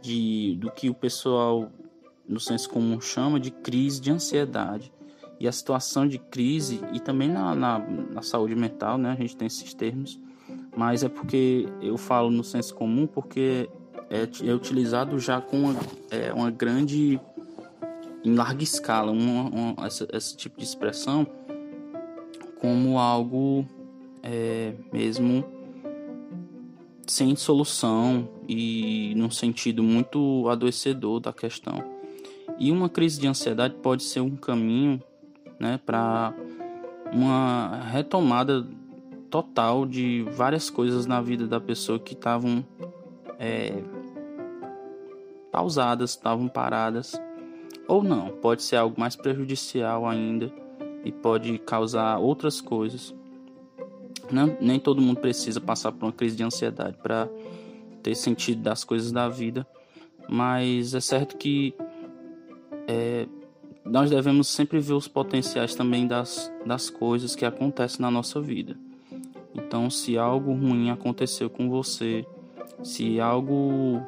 de 0.00 0.56
do 0.58 0.70
que 0.70 0.88
o 0.88 0.94
pessoal 0.94 1.70
no 2.28 2.38
senso 2.38 2.68
comum 2.68 3.00
chama 3.00 3.40
de 3.40 3.50
crise 3.50 4.00
de 4.00 4.10
ansiedade. 4.10 4.92
E 5.40 5.46
a 5.46 5.52
situação 5.52 6.06
de 6.06 6.18
crise, 6.18 6.80
e 6.92 7.00
também 7.00 7.28
na, 7.28 7.54
na, 7.54 7.78
na 7.78 8.22
saúde 8.22 8.54
mental, 8.56 8.98
né? 8.98 9.12
A 9.12 9.14
gente 9.14 9.36
tem 9.36 9.46
esses 9.46 9.72
termos, 9.72 10.20
mas 10.76 11.02
é 11.04 11.08
porque 11.08 11.66
eu 11.80 11.96
falo 11.96 12.30
no 12.30 12.42
senso 12.42 12.74
comum 12.74 13.06
porque 13.06 13.68
é, 14.10 14.28
é 14.48 14.54
utilizado 14.54 15.18
já 15.18 15.40
com 15.40 15.58
uma, 15.60 15.76
é, 16.10 16.32
uma 16.32 16.50
grande 16.50 17.20
em 18.24 18.34
larga 18.34 18.62
escala 18.62 19.12
uma, 19.12 19.48
uma, 19.48 19.86
essa, 19.86 20.08
esse 20.12 20.36
tipo 20.36 20.58
de 20.58 20.64
expressão 20.64 21.26
como 22.60 22.98
algo 22.98 23.64
é, 24.22 24.74
mesmo 24.92 25.44
sem 27.06 27.34
solução 27.36 28.28
e 28.48 29.14
num 29.16 29.30
sentido 29.30 29.82
muito 29.82 30.48
adoecedor 30.48 31.20
da 31.20 31.32
questão. 31.32 31.97
E 32.58 32.72
uma 32.72 32.88
crise 32.88 33.20
de 33.20 33.28
ansiedade 33.28 33.74
pode 33.76 34.02
ser 34.02 34.20
um 34.20 34.36
caminho 34.36 35.02
né, 35.58 35.78
para 35.84 36.34
uma 37.12 37.80
retomada 37.90 38.66
total 39.30 39.86
de 39.86 40.24
várias 40.32 40.70
coisas 40.70 41.06
na 41.06 41.20
vida 41.20 41.46
da 41.46 41.60
pessoa 41.60 41.98
que 41.98 42.14
estavam 42.14 42.64
é, 43.38 43.82
pausadas, 45.52 46.10
estavam 46.10 46.48
paradas, 46.48 47.20
ou 47.86 48.02
não, 48.02 48.28
pode 48.28 48.62
ser 48.62 48.76
algo 48.76 48.98
mais 48.98 49.16
prejudicial 49.16 50.06
ainda 50.06 50.52
e 51.04 51.12
pode 51.12 51.58
causar 51.58 52.18
outras 52.18 52.60
coisas. 52.60 53.14
Não, 54.30 54.56
nem 54.60 54.78
todo 54.78 55.00
mundo 55.00 55.20
precisa 55.20 55.60
passar 55.60 55.92
por 55.92 56.04
uma 56.04 56.12
crise 56.12 56.36
de 56.36 56.42
ansiedade 56.42 56.98
para 57.02 57.28
ter 58.02 58.14
sentido 58.14 58.62
das 58.62 58.84
coisas 58.84 59.10
da 59.10 59.28
vida, 59.28 59.66
mas 60.28 60.94
é 60.94 61.00
certo 61.00 61.36
que 61.36 61.74
é, 62.88 63.26
nós 63.84 64.10
devemos 64.10 64.48
sempre 64.48 64.80
ver 64.80 64.94
os 64.94 65.06
potenciais 65.06 65.74
também 65.74 66.06
das, 66.06 66.50
das 66.64 66.88
coisas 66.88 67.36
que 67.36 67.44
acontecem 67.44 68.00
na 68.00 68.10
nossa 68.10 68.40
vida. 68.40 68.76
Então, 69.54 69.90
se 69.90 70.16
algo 70.16 70.52
ruim 70.52 70.90
aconteceu 70.90 71.50
com 71.50 71.68
você, 71.68 72.26
se 72.82 73.20
algo 73.20 74.00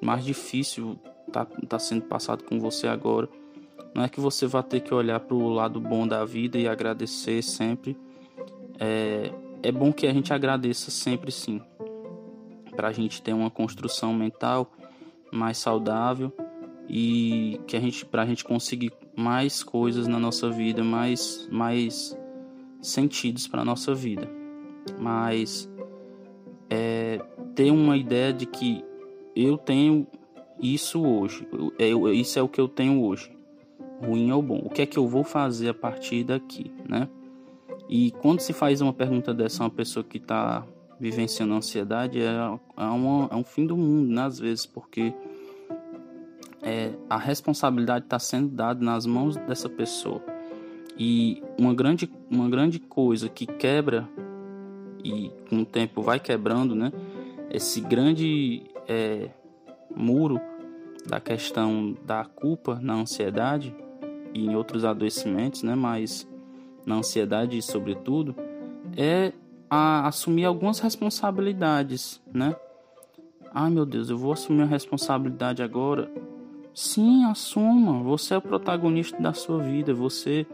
mais 0.00 0.24
difícil 0.24 0.98
está 1.26 1.44
tá 1.44 1.78
sendo 1.78 2.02
passado 2.02 2.44
com 2.44 2.58
você 2.58 2.86
agora, 2.86 3.28
não 3.94 4.02
é 4.02 4.08
que 4.08 4.20
você 4.20 4.46
vai 4.46 4.62
ter 4.62 4.80
que 4.80 4.94
olhar 4.94 5.20
para 5.20 5.36
o 5.36 5.48
lado 5.48 5.80
bom 5.80 6.06
da 6.06 6.24
vida 6.24 6.58
e 6.58 6.66
agradecer 6.66 7.42
sempre. 7.42 7.96
É, 8.78 9.32
é 9.62 9.72
bom 9.72 9.92
que 9.92 10.06
a 10.06 10.12
gente 10.12 10.32
agradeça 10.32 10.90
sempre 10.90 11.30
sim, 11.30 11.60
para 12.74 12.88
a 12.88 12.92
gente 12.92 13.20
ter 13.20 13.32
uma 13.32 13.50
construção 13.50 14.14
mental 14.14 14.70
mais 15.32 15.58
saudável 15.58 16.32
e 16.88 17.60
que 17.66 17.76
a 17.76 17.80
gente 17.80 18.04
para 18.04 18.22
a 18.22 18.26
gente 18.26 18.44
conseguir 18.44 18.92
mais 19.16 19.62
coisas 19.62 20.06
na 20.06 20.18
nossa 20.18 20.50
vida, 20.50 20.84
mais 20.84 21.48
mais 21.50 22.16
sentidos 22.80 23.46
para 23.46 23.64
nossa 23.64 23.94
vida. 23.94 24.28
Mas 24.98 25.68
é, 26.70 27.20
ter 27.54 27.70
uma 27.70 27.96
ideia 27.96 28.32
de 28.32 28.46
que 28.46 28.84
eu 29.34 29.58
tenho 29.58 30.06
isso 30.60 31.02
hoje, 31.04 31.46
eu, 31.78 32.12
isso 32.12 32.38
é 32.38 32.42
o 32.42 32.48
que 32.48 32.60
eu 32.60 32.68
tenho 32.68 33.02
hoje, 33.02 33.30
ruim 34.00 34.30
ou 34.32 34.40
bom. 34.40 34.62
O 34.64 34.70
que 34.70 34.82
é 34.82 34.86
que 34.86 34.98
eu 34.98 35.06
vou 35.06 35.24
fazer 35.24 35.70
a 35.70 35.74
partir 35.74 36.24
daqui, 36.24 36.70
né? 36.88 37.08
E 37.88 38.10
quando 38.22 38.40
se 38.40 38.52
faz 38.52 38.80
uma 38.80 38.92
pergunta 38.92 39.32
dessa 39.32 39.62
a 39.62 39.66
uma 39.66 39.70
pessoa 39.70 40.02
que 40.02 40.18
está 40.18 40.66
vivenciando 40.98 41.54
ansiedade, 41.54 42.20
é, 42.20 42.24
é, 42.24 42.84
uma, 42.84 43.28
é 43.30 43.36
um 43.36 43.44
fim 43.44 43.66
do 43.66 43.76
mundo, 43.76 44.10
né? 44.10 44.22
Às 44.22 44.38
vezes, 44.38 44.66
porque 44.66 45.12
é, 46.66 46.90
a 47.08 47.16
responsabilidade 47.16 48.06
está 48.06 48.18
sendo 48.18 48.48
dada 48.48 48.84
nas 48.84 49.06
mãos 49.06 49.36
dessa 49.36 49.68
pessoa. 49.68 50.20
E 50.98 51.40
uma 51.56 51.72
grande, 51.72 52.10
uma 52.28 52.50
grande 52.50 52.80
coisa 52.80 53.28
que 53.28 53.46
quebra 53.46 54.08
e 55.04 55.30
com 55.48 55.60
o 55.60 55.64
tempo 55.64 56.02
vai 56.02 56.18
quebrando, 56.18 56.74
né? 56.74 56.92
Esse 57.48 57.80
grande 57.80 58.64
é, 58.88 59.30
muro 59.94 60.40
da 61.06 61.20
questão 61.20 61.96
da 62.04 62.24
culpa 62.24 62.80
na 62.82 62.94
ansiedade 62.94 63.72
e 64.34 64.46
em 64.46 64.56
outros 64.56 64.84
adoecimentos, 64.84 65.62
né? 65.62 65.76
Mas 65.76 66.28
na 66.84 66.96
ansiedade, 66.96 67.62
sobretudo, 67.62 68.34
é 68.96 69.32
a 69.70 70.08
assumir 70.08 70.44
algumas 70.44 70.80
responsabilidades, 70.80 72.20
né? 72.34 72.56
Ai 73.54 73.70
meu 73.70 73.86
Deus, 73.86 74.10
eu 74.10 74.18
vou 74.18 74.32
assumir 74.32 74.62
a 74.62 74.66
responsabilidade 74.66 75.62
agora 75.62 76.10
Sim, 76.76 77.24
assuma. 77.24 78.02
Você 78.02 78.34
é 78.34 78.36
o 78.36 78.42
protagonista 78.42 79.18
da 79.18 79.32
sua 79.32 79.62
vida. 79.62 79.94
Você, 79.94 80.46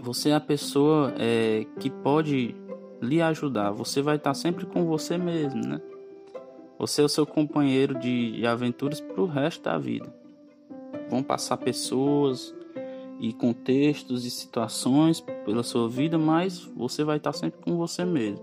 você 0.00 0.30
é 0.30 0.34
a 0.34 0.40
pessoa 0.40 1.12
é, 1.18 1.66
que 1.78 1.90
pode 1.90 2.56
lhe 3.02 3.20
ajudar. 3.20 3.70
Você 3.72 4.00
vai 4.00 4.16
estar 4.16 4.32
sempre 4.32 4.64
com 4.64 4.86
você 4.86 5.18
mesmo, 5.18 5.60
né? 5.60 5.78
Você 6.78 7.02
é 7.02 7.04
o 7.04 7.08
seu 7.08 7.26
companheiro 7.26 7.98
de, 7.98 8.46
aventuras 8.46 8.98
para 8.98 9.20
o 9.20 9.26
resto 9.26 9.64
da 9.64 9.76
vida. 9.76 10.10
Vão 11.10 11.22
passar 11.22 11.58
pessoas 11.58 12.54
e 13.20 13.30
contextos 13.34 14.24
e 14.24 14.30
situações 14.30 15.20
pela 15.20 15.62
sua 15.62 15.86
vida, 15.86 16.16
mas 16.16 16.60
você 16.60 17.04
vai 17.04 17.18
estar 17.18 17.34
sempre 17.34 17.60
com 17.60 17.76
você 17.76 18.06
mesmo. 18.06 18.42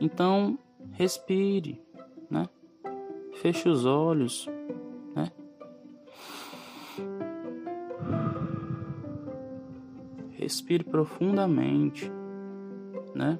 Então, 0.00 0.56
respire, 0.92 1.82
né? 2.30 2.48
Feche 3.34 3.68
os 3.68 3.84
olhos, 3.84 4.48
respire 10.48 10.82
profundamente, 10.82 12.10
né? 13.14 13.38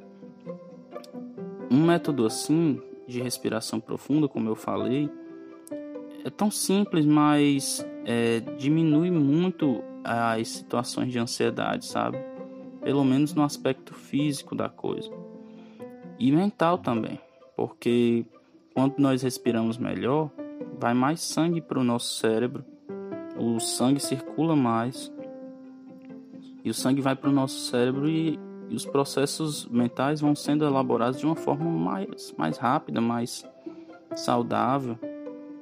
Um 1.70 1.82
método 1.82 2.26
assim 2.26 2.82
de 3.06 3.22
respiração 3.22 3.80
profunda, 3.80 4.28
como 4.28 4.50
eu 4.50 4.54
falei, 4.54 5.10
é 6.22 6.28
tão 6.28 6.50
simples, 6.50 7.06
mas 7.06 7.82
é, 8.04 8.40
diminui 8.58 9.10
muito 9.10 9.82
as 10.04 10.48
situações 10.48 11.10
de 11.10 11.18
ansiedade, 11.18 11.86
sabe? 11.86 12.18
Pelo 12.82 13.02
menos 13.04 13.32
no 13.32 13.42
aspecto 13.42 13.94
físico 13.94 14.54
da 14.54 14.68
coisa 14.68 15.10
e 16.18 16.30
mental 16.30 16.76
também, 16.76 17.18
porque 17.56 18.26
quando 18.74 18.98
nós 18.98 19.22
respiramos 19.22 19.78
melhor, 19.78 20.30
vai 20.78 20.92
mais 20.92 21.20
sangue 21.22 21.62
para 21.62 21.78
o 21.78 21.84
nosso 21.84 22.18
cérebro, 22.18 22.62
o 23.34 23.58
sangue 23.60 23.98
circula 23.98 24.54
mais 24.54 25.10
e 26.68 26.70
o 26.70 26.74
sangue 26.74 27.00
vai 27.00 27.16
para 27.16 27.30
o 27.30 27.32
nosso 27.32 27.60
cérebro 27.70 28.06
e, 28.06 28.38
e, 28.68 28.74
os 28.74 28.84
processos 28.84 29.66
mentais 29.68 30.20
vão 30.20 30.34
sendo 30.34 30.66
elaborados 30.66 31.18
de 31.18 31.24
uma 31.24 31.34
forma 31.34 31.64
mais, 31.64 32.34
mais 32.36 32.58
rápida, 32.58 33.00
mais 33.00 33.42
saudável. 34.14 34.98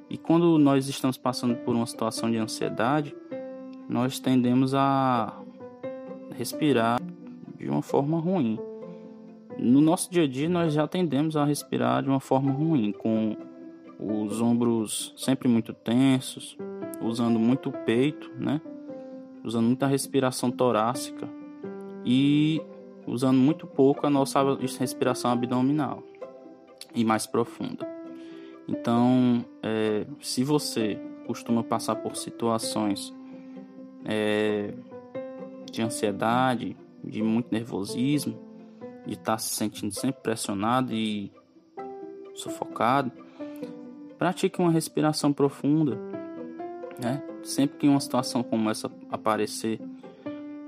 E 0.09 0.17
quando 0.17 0.57
nós 0.57 0.89
estamos 0.89 1.17
passando 1.17 1.55
por 1.55 1.73
uma 1.73 1.85
situação 1.85 2.29
de 2.29 2.35
ansiedade, 2.35 3.15
nós 3.87 4.19
tendemos 4.19 4.75
a 4.75 5.33
respirar 6.35 7.01
de 7.57 7.69
uma 7.69 7.81
forma 7.81 8.19
ruim. 8.19 8.59
No 9.57 9.79
nosso 9.79 10.11
dia 10.11 10.23
a 10.23 10.27
dia, 10.27 10.49
nós 10.49 10.73
já 10.73 10.89
tendemos 10.89 11.37
a 11.37 11.45
respirar 11.45 12.03
de 12.03 12.09
uma 12.09 12.19
forma 12.19 12.51
ruim, 12.51 12.91
com 12.91 13.37
os 13.97 14.41
ombros 14.41 15.13
sempre 15.15 15.47
muito 15.47 15.73
tensos, 15.73 16.57
usando 17.01 17.39
muito 17.39 17.69
o 17.69 17.71
peito, 17.71 18.29
né? 18.37 18.59
Usando 19.43 19.65
muita 19.65 19.87
respiração 19.87 20.51
torácica 20.51 21.27
e 22.05 22.61
usando 23.05 23.37
muito 23.37 23.65
pouco 23.65 24.05
a 24.05 24.09
nossa 24.09 24.39
respiração 24.79 25.31
abdominal 25.31 26.03
e 26.93 27.05
mais 27.05 27.25
profunda. 27.25 27.87
Então, 28.67 29.45
é, 29.63 30.05
se 30.21 30.43
você 30.43 30.99
costuma 31.25 31.63
passar 31.63 31.95
por 31.95 32.15
situações 32.15 33.13
é, 34.03 34.73
de 35.71 35.81
ansiedade, 35.81 36.75
de 37.03 37.23
muito 37.23 37.47
nervosismo, 37.51 38.37
de 39.05 39.13
estar 39.13 39.33
tá 39.33 39.37
se 39.37 39.55
sentindo 39.55 39.93
sempre 39.93 40.21
pressionado 40.21 40.93
e 40.93 41.31
sufocado, 42.35 43.11
pratique 44.17 44.59
uma 44.59 44.71
respiração 44.71 45.31
profunda, 45.31 45.97
né? 47.01 47.23
sempre 47.43 47.77
que 47.77 47.87
uma 47.87 47.99
situação 47.99 48.43
como 48.43 48.69
essa 48.69 48.89
aparecer, 49.09 49.79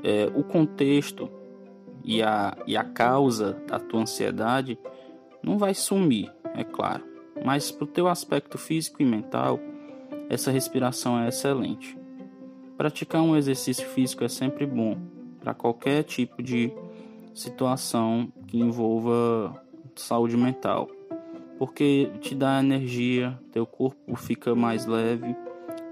é, 0.03 0.31
o 0.35 0.43
contexto 0.43 1.29
e 2.03 2.21
a, 2.21 2.57
e 2.65 2.77
a 2.77 2.83
causa 2.83 3.53
da 3.67 3.79
tua 3.79 4.01
ansiedade 4.01 4.77
não 5.43 5.57
vai 5.57 5.73
sumir, 5.73 6.31
é 6.55 6.63
claro. 6.63 7.03
Mas 7.43 7.71
para 7.71 7.83
o 7.83 7.87
teu 7.87 8.07
aspecto 8.07 8.57
físico 8.57 9.01
e 9.01 9.05
mental, 9.05 9.59
essa 10.29 10.51
respiração 10.51 11.19
é 11.19 11.27
excelente. 11.27 11.97
Praticar 12.77 13.21
um 13.21 13.35
exercício 13.35 13.87
físico 13.87 14.23
é 14.23 14.29
sempre 14.29 14.65
bom 14.65 14.97
para 15.39 15.53
qualquer 15.53 16.03
tipo 16.03 16.41
de 16.41 16.71
situação 17.33 18.31
que 18.47 18.59
envolva 18.59 19.61
saúde 19.95 20.37
mental, 20.37 20.89
porque 21.57 22.09
te 22.21 22.33
dá 22.33 22.59
energia, 22.59 23.37
teu 23.51 23.65
corpo 23.65 24.15
fica 24.15 24.55
mais 24.55 24.85
leve 24.85 25.35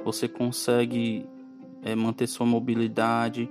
você 0.07 0.25
consegue 0.25 1.25
é, 1.87 1.95
manter 1.95 2.27
sua 2.27 2.45
mobilidade, 2.45 3.49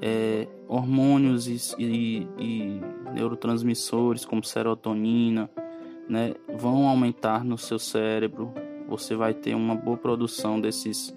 é, 0.00 0.48
hormônios 0.66 1.46
e, 1.46 1.76
e, 1.78 2.26
e, 2.38 2.80
neurotransmissores 3.12 4.24
como 4.24 4.42
serotonina 4.42 5.50
né, 6.08 6.32
vão 6.56 6.88
aumentar 6.88 7.44
no 7.44 7.58
seu 7.58 7.78
cérebro. 7.78 8.50
Você 8.88 9.14
vai 9.14 9.34
ter 9.34 9.54
uma 9.54 9.74
boa 9.74 9.98
produção 9.98 10.58
desses, 10.58 11.14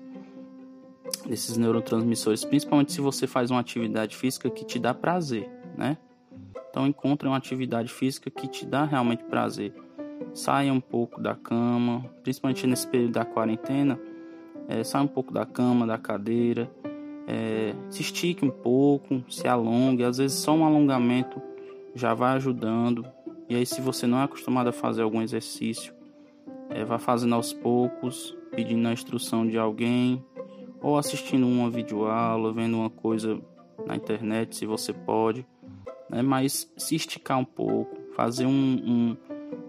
desses 1.25 1.55
neurotransmissores, 1.55 2.43
principalmente 2.43 2.91
se 2.91 2.99
você 2.99 3.25
faz 3.25 3.49
uma 3.49 3.61
atividade 3.61 4.13
física 4.17 4.49
que 4.49 4.65
te 4.65 4.77
dá 4.77 4.93
prazer, 4.93 5.49
né? 5.77 5.97
Então 6.69 6.85
encontre 6.85 7.25
uma 7.25 7.37
atividade 7.37 7.91
física 7.91 8.29
que 8.29 8.47
te 8.47 8.65
dá 8.65 8.83
realmente 8.83 9.23
prazer. 9.23 9.73
Saia 10.33 10.73
um 10.73 10.81
pouco 10.81 11.21
da 11.21 11.35
cama, 11.35 12.03
principalmente 12.21 12.67
nesse 12.67 12.87
período 12.87 13.13
da 13.13 13.23
quarentena 13.23 13.97
é, 14.67 14.83
sai 14.83 15.01
um 15.01 15.07
pouco 15.07 15.33
da 15.33 15.45
cama, 15.45 15.85
da 15.85 15.97
cadeira, 15.97 16.69
é, 17.27 17.73
se 17.89 18.01
estique 18.01 18.45
um 18.45 18.49
pouco, 18.49 19.23
se 19.29 19.47
alongue. 19.47 20.03
Às 20.03 20.17
vezes 20.17 20.37
só 20.37 20.53
um 20.53 20.65
alongamento 20.65 21.41
já 21.95 22.13
vai 22.13 22.35
ajudando. 22.35 23.05
E 23.49 23.55
aí, 23.55 23.65
se 23.65 23.81
você 23.81 24.07
não 24.07 24.19
é 24.19 24.23
acostumado 24.23 24.67
a 24.67 24.73
fazer 24.73 25.01
algum 25.01 25.21
exercício, 25.21 25.93
é, 26.69 26.83
vá 26.83 26.97
fazendo 26.97 27.35
aos 27.35 27.53
poucos, 27.53 28.35
pedindo 28.51 28.87
a 28.87 28.93
instrução 28.93 29.47
de 29.47 29.57
alguém, 29.57 30.23
ou 30.81 30.97
assistindo 30.97 31.45
uma 31.45 31.69
videoaula, 31.69 32.51
vendo 32.51 32.77
uma 32.77 32.89
coisa 32.89 33.39
na 33.85 33.95
internet, 33.95 34.55
se 34.55 34.65
você 34.65 34.91
pode. 34.91 35.45
né? 36.09 36.21
Mas 36.21 36.71
se 36.77 36.95
esticar 36.95 37.37
um 37.39 37.45
pouco, 37.45 37.95
fazer 38.15 38.45
um, 38.45 38.49
um, 38.51 39.17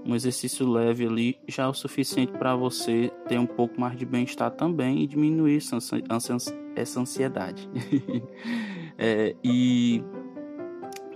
um 0.04 0.14
exercício 0.14 0.68
leve 0.70 1.06
ali, 1.06 1.38
já 1.48 1.64
é 1.64 1.66
o 1.66 1.74
suficiente 1.74 2.32
para 2.32 2.54
você 2.54 3.10
ter 3.26 3.38
um 3.38 3.46
pouco 3.46 3.80
mais 3.80 3.96
de 3.96 4.04
bem-estar 4.04 4.50
também 4.50 5.02
e 5.02 5.06
diminuir 5.06 5.56
essa, 6.76 7.00
ansiedade. 7.00 7.68
é, 8.98 9.34
e 9.42 10.02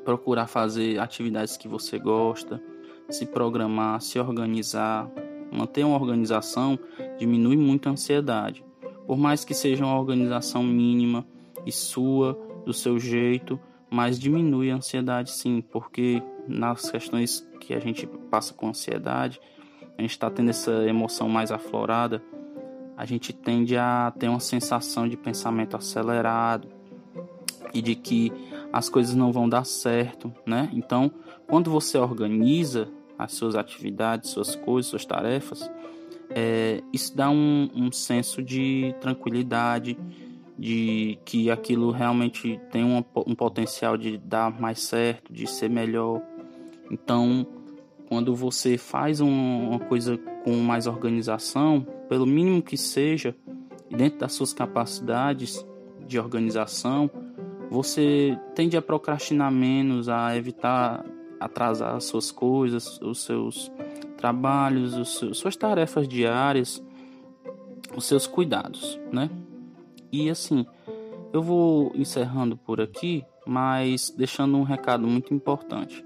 procurar 0.04 0.46
fazer 0.46 0.98
atividades 0.98 1.56
que 1.56 1.68
você 1.68 1.98
gosta, 1.98 2.62
se 3.10 3.26
programar, 3.26 4.00
se 4.00 4.18
organizar, 4.18 5.10
manter 5.52 5.84
uma 5.84 5.96
organização 5.96 6.78
diminui 7.18 7.56
muito 7.56 7.88
a 7.88 7.92
ansiedade. 7.92 8.64
Por 9.06 9.18
mais 9.18 9.44
que 9.44 9.54
seja 9.54 9.84
uma 9.84 9.98
organização 9.98 10.62
mínima 10.62 11.26
e 11.64 11.72
sua, 11.72 12.38
do 12.64 12.72
seu 12.72 12.98
jeito, 12.98 13.58
mas 13.90 14.18
diminui 14.18 14.70
a 14.70 14.76
ansiedade 14.76 15.30
sim, 15.30 15.62
porque 15.62 16.22
nas 16.48 16.90
questões 16.90 17.46
que 17.60 17.74
a 17.74 17.78
gente 17.78 18.06
passa 18.30 18.54
com 18.54 18.68
ansiedade, 18.68 19.40
a 19.96 20.02
gente 20.02 20.12
está 20.12 20.30
tendo 20.30 20.50
essa 20.50 20.70
emoção 20.88 21.28
mais 21.28 21.50
aflorada, 21.50 22.22
a 22.96 23.04
gente 23.04 23.32
tende 23.32 23.76
a 23.76 24.12
ter 24.18 24.28
uma 24.28 24.40
sensação 24.40 25.08
de 25.08 25.16
pensamento 25.16 25.76
acelerado 25.76 26.68
e 27.72 27.80
de 27.80 27.94
que 27.94 28.32
as 28.72 28.88
coisas 28.88 29.14
não 29.14 29.32
vão 29.32 29.48
dar 29.48 29.64
certo, 29.64 30.32
né? 30.44 30.68
Então, 30.72 31.10
quando 31.46 31.70
você 31.70 31.96
organiza 31.96 32.88
as 33.18 33.32
suas 33.32 33.54
atividades, 33.54 34.30
suas 34.30 34.54
coisas, 34.54 34.90
suas 34.90 35.04
tarefas, 35.04 35.70
é, 36.30 36.82
isso 36.92 37.16
dá 37.16 37.30
um, 37.30 37.70
um 37.74 37.90
senso 37.90 38.42
de 38.42 38.94
tranquilidade, 39.00 39.98
de 40.58 41.18
que 41.24 41.50
aquilo 41.50 41.90
realmente 41.90 42.60
tem 42.70 42.84
um, 42.84 43.04
um 43.26 43.34
potencial 43.34 43.96
de 43.96 44.18
dar 44.18 44.50
mais 44.60 44.82
certo, 44.82 45.32
de 45.32 45.46
ser 45.46 45.70
melhor. 45.70 46.20
Então, 46.90 47.46
quando 48.08 48.34
você 48.34 48.78
faz 48.78 49.20
um, 49.20 49.68
uma 49.68 49.78
coisa 49.78 50.16
com 50.44 50.56
mais 50.56 50.86
organização, 50.86 51.86
pelo 52.08 52.26
mínimo 52.26 52.62
que 52.62 52.76
seja, 52.76 53.36
dentro 53.90 54.20
das 54.20 54.32
suas 54.32 54.52
capacidades 54.52 55.64
de 56.06 56.18
organização, 56.18 57.10
você 57.70 58.38
tende 58.54 58.76
a 58.76 58.82
procrastinar 58.82 59.52
menos, 59.52 60.08
a 60.08 60.34
evitar 60.36 61.04
atrasar 61.38 61.94
as 61.94 62.04
suas 62.04 62.30
coisas, 62.30 62.98
os 63.00 63.22
seus 63.22 63.70
trabalhos, 64.16 64.94
os 64.96 65.18
seus, 65.18 65.38
suas 65.38 65.56
tarefas 65.56 66.08
diárias, 66.08 66.82
os 67.94 68.04
seus 68.04 68.26
cuidados, 68.26 68.98
né? 69.12 69.30
E 70.10 70.28
assim, 70.30 70.66
eu 71.32 71.42
vou 71.42 71.92
encerrando 71.94 72.56
por 72.56 72.80
aqui, 72.80 73.24
mas 73.46 74.10
deixando 74.10 74.56
um 74.56 74.62
recado 74.62 75.06
muito 75.06 75.32
importante. 75.32 76.04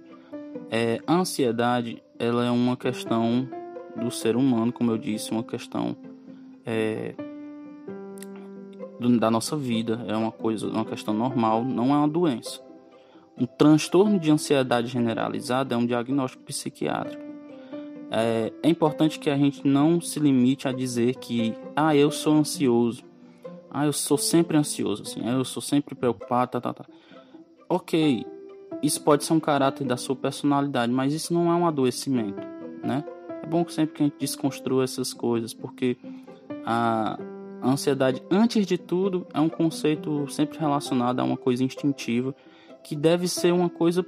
É, 0.71 1.01
a 1.07 1.15
ansiedade, 1.15 2.03
ela 2.19 2.45
é 2.45 2.51
uma 2.51 2.77
questão 2.77 3.49
do 3.97 4.11
ser 4.11 4.37
humano, 4.37 4.73
como 4.73 4.91
eu 4.91 4.99
disse, 4.99 5.31
uma 5.31 5.43
questão 5.43 5.97
é, 6.65 7.15
do, 8.99 9.19
da 9.19 9.31
nossa 9.31 9.57
vida, 9.57 10.05
é 10.07 10.17
uma 10.17 10.33
coisa, 10.33 10.67
uma 10.67 10.85
questão 10.85 11.13
normal, 11.13 11.65
não 11.65 11.93
é 11.93 11.99
uma 11.99 12.09
doença. 12.09 12.61
Um 13.37 13.47
transtorno 13.47 14.19
de 14.19 14.31
ansiedade 14.31 14.89
generalizada 14.89 15.75
é 15.75 15.79
um 15.79 15.87
diagnóstico 15.87 16.45
psiquiátrico. 16.45 17.23
É, 18.11 18.53
é 18.63 18.69
importante 18.69 19.19
que 19.19 19.31
a 19.31 19.37
gente 19.37 19.67
não 19.67 20.01
se 20.01 20.21
limite 20.21 20.69
a 20.69 20.73
dizer 20.73 21.17
que, 21.17 21.55
ah, 21.75 21.97
eu 21.97 22.11
sou 22.11 22.35
ansioso, 22.35 23.03
ah, 23.71 23.87
eu 23.87 23.93
sou 23.93 24.19
sempre 24.19 24.57
ansioso, 24.57 25.03
assim, 25.03 25.23
ah, 25.25 25.33
eu 25.33 25.45
sou 25.45 25.63
sempre 25.63 25.95
preocupado, 25.95 26.53
tá, 26.53 26.61
tá, 26.61 26.75
tá. 26.75 26.85
Ok, 27.69 28.27
isso 28.83 29.03
pode 29.03 29.25
ser 29.25 29.33
um 29.33 29.41
caráter 29.41 29.87
da 29.87 29.97
sua 29.97 30.17
personalidade, 30.17 30.93
mas 30.93 31.13
isso 31.13 31.33
não 31.33 31.51
é 31.51 31.55
um 31.55 31.67
adoecimento, 31.67 32.43
né? 32.83 33.05
É 33.43 33.47
bom 33.47 33.65
que 33.65 33.73
sempre 33.73 33.95
que 33.95 34.03
a 34.03 34.07
gente 34.07 34.19
desconstrua 34.19 34.85
essas 34.85 35.13
coisas, 35.13 35.55
porque 35.55 35.97
a, 36.65 37.19
ansiedade, 37.63 38.23
antes 38.31 38.67
de 38.67 38.77
tudo, 38.77 39.27
é 39.33 39.41
um 39.41 39.49
conceito 39.49 40.27
sempre 40.29 40.59
relacionado 40.59 41.21
a 41.21 41.25
uma 41.25 41.37
coisa 41.37 41.63
instintiva, 41.63 42.35
que 42.83 42.97
deve 42.97 43.29
ser 43.29 43.53
uma 43.53 43.71
coisa 43.71 44.05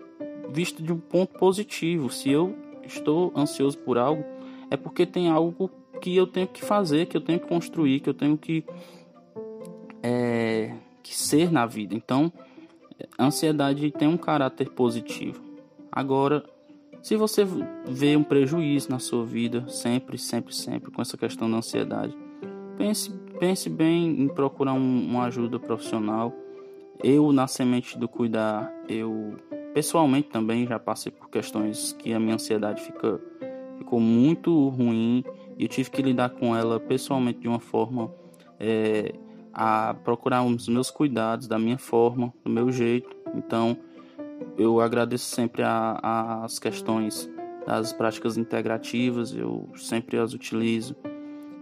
vista 0.50 0.82
de 0.82 0.92
um 0.92 0.98
ponto 0.98 1.38
positivo. 1.38 2.10
Se 2.10 2.30
eu 2.30 2.56
estou 2.84 3.32
ansioso 3.36 3.78
por 3.78 3.96
algo, 3.96 4.24
é 4.70 4.76
porque 4.76 5.06
tem 5.06 5.28
algo 5.28 5.70
que 6.00 6.16
eu 6.16 6.26
tenho 6.26 6.48
que 6.48 6.64
fazer, 6.64 7.06
que 7.06 7.16
eu 7.16 7.20
tenho 7.20 7.38
que 7.38 7.46
construir, 7.46 8.00
que 8.00 8.08
eu 8.08 8.14
tenho 8.14 8.36
que 8.36 8.64
é, 10.02 10.74
que 11.02 11.14
ser 11.14 11.52
na 11.52 11.64
vida. 11.64 11.94
Então, 11.94 12.32
a 13.16 13.26
ansiedade 13.26 13.90
tem 13.90 14.08
um 14.08 14.16
caráter 14.16 14.70
positivo. 14.70 15.40
Agora, 15.90 16.44
se 17.02 17.16
você 17.16 17.46
vê 17.86 18.16
um 18.16 18.24
prejuízo 18.24 18.90
na 18.90 18.98
sua 18.98 19.24
vida, 19.24 19.68
sempre, 19.68 20.16
sempre, 20.18 20.54
sempre 20.54 20.90
com 20.90 21.02
essa 21.02 21.16
questão 21.16 21.50
da 21.50 21.58
ansiedade, 21.58 22.16
pense, 22.76 23.10
pense 23.38 23.68
bem 23.68 24.22
em 24.22 24.28
procurar 24.28 24.72
um, 24.72 25.06
uma 25.06 25.24
ajuda 25.24 25.58
profissional. 25.58 26.32
Eu, 27.02 27.32
na 27.32 27.46
semente 27.46 27.98
do 27.98 28.08
cuidar, 28.08 28.72
eu 28.88 29.36
pessoalmente 29.74 30.28
também 30.28 30.66
já 30.66 30.78
passei 30.78 31.12
por 31.12 31.28
questões 31.28 31.92
que 31.92 32.12
a 32.12 32.20
minha 32.20 32.34
ansiedade 32.34 32.80
fica, 32.80 33.20
ficou 33.78 34.00
muito 34.00 34.68
ruim 34.68 35.24
e 35.58 35.64
eu 35.64 35.68
tive 35.68 35.90
que 35.90 36.00
lidar 36.00 36.30
com 36.30 36.56
ela 36.56 36.80
pessoalmente 36.80 37.40
de 37.40 37.48
uma 37.48 37.60
forma 37.60 38.12
é, 38.58 39.12
a 39.54 39.94
procurar 40.02 40.42
os 40.42 40.68
meus 40.68 40.90
cuidados 40.90 41.46
da 41.46 41.58
minha 41.58 41.78
forma, 41.78 42.34
do 42.44 42.50
meu 42.50 42.72
jeito. 42.72 43.16
Então, 43.34 43.76
eu 44.58 44.80
agradeço 44.80 45.26
sempre 45.26 45.62
a, 45.62 45.98
a, 46.02 46.44
as 46.44 46.58
questões 46.58 47.30
das 47.64 47.92
práticas 47.92 48.36
integrativas, 48.36 49.34
eu 49.34 49.68
sempre 49.76 50.18
as 50.18 50.34
utilizo 50.34 50.94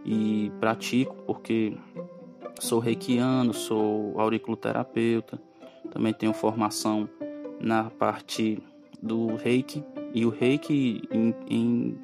e 0.04 0.50
pratico 0.58 1.14
porque 1.26 1.76
sou 2.58 2.80
reikiano, 2.80 3.52
sou 3.52 4.18
auriculoterapeuta, 4.18 5.40
também 5.90 6.12
tenho 6.12 6.32
formação 6.32 7.08
na 7.60 7.84
parte 7.90 8.60
do 9.00 9.36
reiki 9.36 9.84
e 10.14 10.24
o 10.24 10.30
reiki 10.30 11.02
em, 11.10 11.34
em 11.48 11.98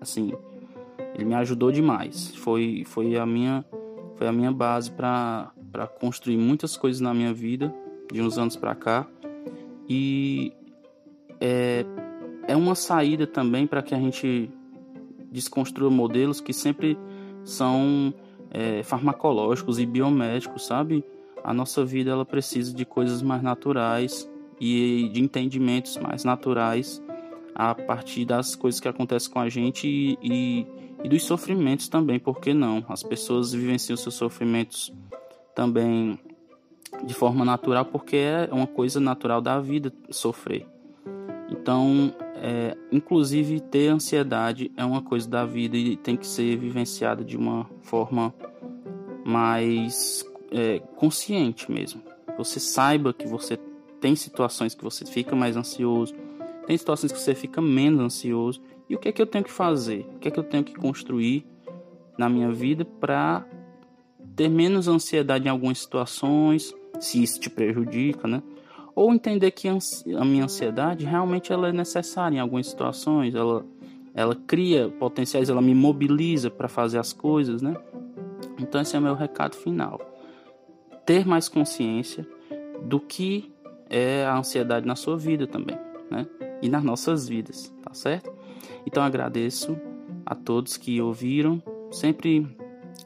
assim 0.00 0.32
ele 1.14 1.24
me 1.24 1.34
ajudou 1.34 1.70
demais 1.70 2.34
foi 2.36 2.84
foi 2.86 3.16
a 3.16 3.26
minha 3.26 3.64
foi 4.18 4.26
a 4.26 4.32
minha 4.32 4.50
base 4.50 4.90
para 4.90 5.52
construir 6.00 6.36
muitas 6.36 6.76
coisas 6.76 7.00
na 7.00 7.14
minha 7.14 7.32
vida 7.32 7.72
de 8.12 8.20
uns 8.20 8.36
anos 8.36 8.56
para 8.56 8.74
cá 8.74 9.06
e 9.88 10.52
é, 11.40 11.86
é 12.48 12.56
uma 12.56 12.74
saída 12.74 13.26
também 13.26 13.66
para 13.66 13.80
que 13.80 13.94
a 13.94 13.98
gente 13.98 14.50
desconstrua 15.30 15.88
modelos 15.88 16.40
que 16.40 16.52
sempre 16.52 16.98
são 17.44 18.12
é, 18.50 18.82
farmacológicos 18.82 19.78
e 19.78 19.86
biomédicos, 19.86 20.66
sabe? 20.66 21.04
A 21.44 21.54
nossa 21.54 21.84
vida 21.84 22.10
ela 22.10 22.24
precisa 22.24 22.74
de 22.74 22.84
coisas 22.84 23.22
mais 23.22 23.42
naturais 23.42 24.28
e 24.60 25.08
de 25.12 25.22
entendimentos 25.22 25.96
mais 25.96 26.24
naturais 26.24 27.00
a 27.54 27.74
partir 27.74 28.24
das 28.24 28.56
coisas 28.56 28.80
que 28.80 28.88
acontecem 28.88 29.30
com 29.30 29.38
a 29.38 29.48
gente 29.48 29.86
e, 29.86 30.18
e 30.22 30.66
e 31.02 31.08
dos 31.08 31.22
sofrimentos 31.24 31.88
também, 31.88 32.18
por 32.18 32.40
que 32.40 32.52
não? 32.52 32.84
As 32.88 33.02
pessoas 33.02 33.52
vivenciam 33.52 33.96
seus 33.96 34.14
sofrimentos 34.14 34.92
também 35.54 36.18
de 37.04 37.14
forma 37.14 37.44
natural, 37.44 37.84
porque 37.84 38.16
é 38.16 38.48
uma 38.50 38.66
coisa 38.66 38.98
natural 38.98 39.40
da 39.40 39.60
vida 39.60 39.92
sofrer. 40.10 40.66
Então, 41.50 42.12
é, 42.36 42.76
inclusive 42.90 43.60
ter 43.60 43.88
ansiedade 43.88 44.70
é 44.76 44.84
uma 44.84 45.02
coisa 45.02 45.28
da 45.28 45.44
vida 45.44 45.76
e 45.76 45.96
tem 45.96 46.16
que 46.16 46.26
ser 46.26 46.56
vivenciada 46.56 47.24
de 47.24 47.36
uma 47.36 47.68
forma 47.82 48.34
mais 49.24 50.24
é, 50.50 50.80
consciente 50.96 51.70
mesmo. 51.70 52.02
Você 52.36 52.60
saiba 52.60 53.12
que 53.12 53.26
você 53.26 53.58
tem 54.00 54.14
situações 54.14 54.74
que 54.74 54.84
você 54.84 55.04
fica 55.04 55.34
mais 55.34 55.56
ansioso, 55.56 56.14
tem 56.66 56.76
situações 56.76 57.12
que 57.12 57.18
você 57.18 57.34
fica 57.34 57.60
menos 57.60 58.00
ansioso 58.00 58.60
e 58.88 58.94
o 58.94 58.98
que 58.98 59.08
é 59.08 59.12
que 59.12 59.20
eu 59.20 59.26
tenho 59.26 59.44
que 59.44 59.52
fazer? 59.52 60.06
O 60.16 60.18
que 60.18 60.28
é 60.28 60.30
que 60.30 60.38
eu 60.38 60.44
tenho 60.44 60.64
que 60.64 60.74
construir 60.74 61.46
na 62.16 62.28
minha 62.28 62.50
vida 62.50 62.84
para 62.84 63.44
ter 64.34 64.48
menos 64.48 64.88
ansiedade 64.88 65.46
em 65.46 65.50
algumas 65.50 65.78
situações, 65.78 66.74
se 67.00 67.22
isso 67.22 67.38
te 67.40 67.50
prejudica, 67.50 68.26
né? 68.26 68.42
Ou 68.94 69.12
entender 69.12 69.50
que 69.52 69.68
a 69.68 70.24
minha 70.24 70.44
ansiedade 70.44 71.04
realmente 71.04 71.52
ela 71.52 71.68
é 71.68 71.72
necessária 71.72 72.36
em 72.36 72.40
algumas 72.40 72.66
situações, 72.66 73.34
ela 73.34 73.64
ela 74.14 74.34
cria 74.34 74.88
potenciais, 74.88 75.48
ela 75.48 75.62
me 75.62 75.72
mobiliza 75.72 76.50
para 76.50 76.66
fazer 76.66 76.98
as 76.98 77.12
coisas, 77.12 77.62
né? 77.62 77.76
Então 78.58 78.80
esse 78.80 78.96
é 78.96 78.98
o 78.98 79.02
meu 79.02 79.14
recado 79.14 79.54
final. 79.54 80.00
Ter 81.06 81.24
mais 81.24 81.48
consciência 81.48 82.26
do 82.82 82.98
que 82.98 83.52
é 83.88 84.24
a 84.24 84.36
ansiedade 84.36 84.86
na 84.86 84.96
sua 84.96 85.16
vida 85.16 85.46
também, 85.46 85.78
né? 86.10 86.26
E 86.60 86.68
nas 86.68 86.82
nossas 86.82 87.28
vidas, 87.28 87.72
tá 87.82 87.94
certo? 87.94 88.37
Então 88.86 89.02
agradeço 89.02 89.78
a 90.24 90.34
todos 90.34 90.76
que 90.76 91.00
ouviram, 91.00 91.62
sempre 91.90 92.46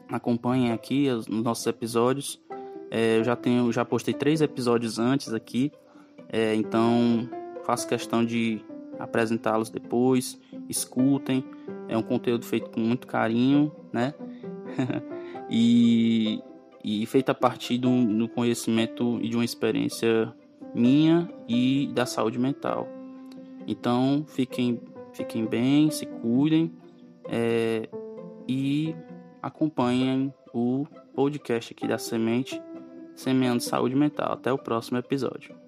acompanhem 0.09 0.71
aqui 0.71 1.09
os 1.09 1.27
nossos 1.27 1.65
episódios. 1.67 2.41
É, 2.91 3.17
eu 3.17 3.23
já 3.23 3.35
tenho, 3.35 3.71
já 3.71 3.83
postei 3.83 4.13
três 4.13 4.41
episódios 4.41 4.99
antes 4.99 5.33
aqui, 5.33 5.71
é, 6.29 6.53
então 6.55 7.27
faço 7.63 7.87
questão 7.87 8.23
de 8.23 8.61
apresentá-los 8.99 9.69
depois. 9.69 10.39
Escutem, 10.69 11.43
é 11.87 11.97
um 11.97 12.03
conteúdo 12.03 12.45
feito 12.45 12.69
com 12.69 12.79
muito 12.79 13.07
carinho, 13.07 13.71
né? 13.91 14.13
e, 15.49 16.41
e 16.83 17.05
feito 17.05 17.29
a 17.29 17.35
partir 17.35 17.77
do, 17.77 18.05
do 18.05 18.27
conhecimento 18.27 19.19
e 19.21 19.29
de 19.29 19.35
uma 19.35 19.45
experiência 19.45 20.33
minha 20.73 21.29
e 21.47 21.89
da 21.93 22.05
saúde 22.05 22.39
mental. 22.39 22.87
Então, 23.67 24.25
fiquem, 24.27 24.79
fiquem 25.13 25.45
bem, 25.45 25.89
se 25.89 26.05
cuidem 26.05 26.73
é, 27.29 27.87
e 28.47 28.95
acompanhem 29.41 30.33
o 30.53 30.85
podcast 31.15 31.73
aqui 31.73 31.87
da 31.87 31.97
Semente, 31.97 32.61
Semeando 33.15 33.61
Saúde 33.63 33.95
Mental. 33.95 34.33
Até 34.33 34.51
o 34.51 34.57
próximo 34.57 34.97
episódio. 34.97 35.62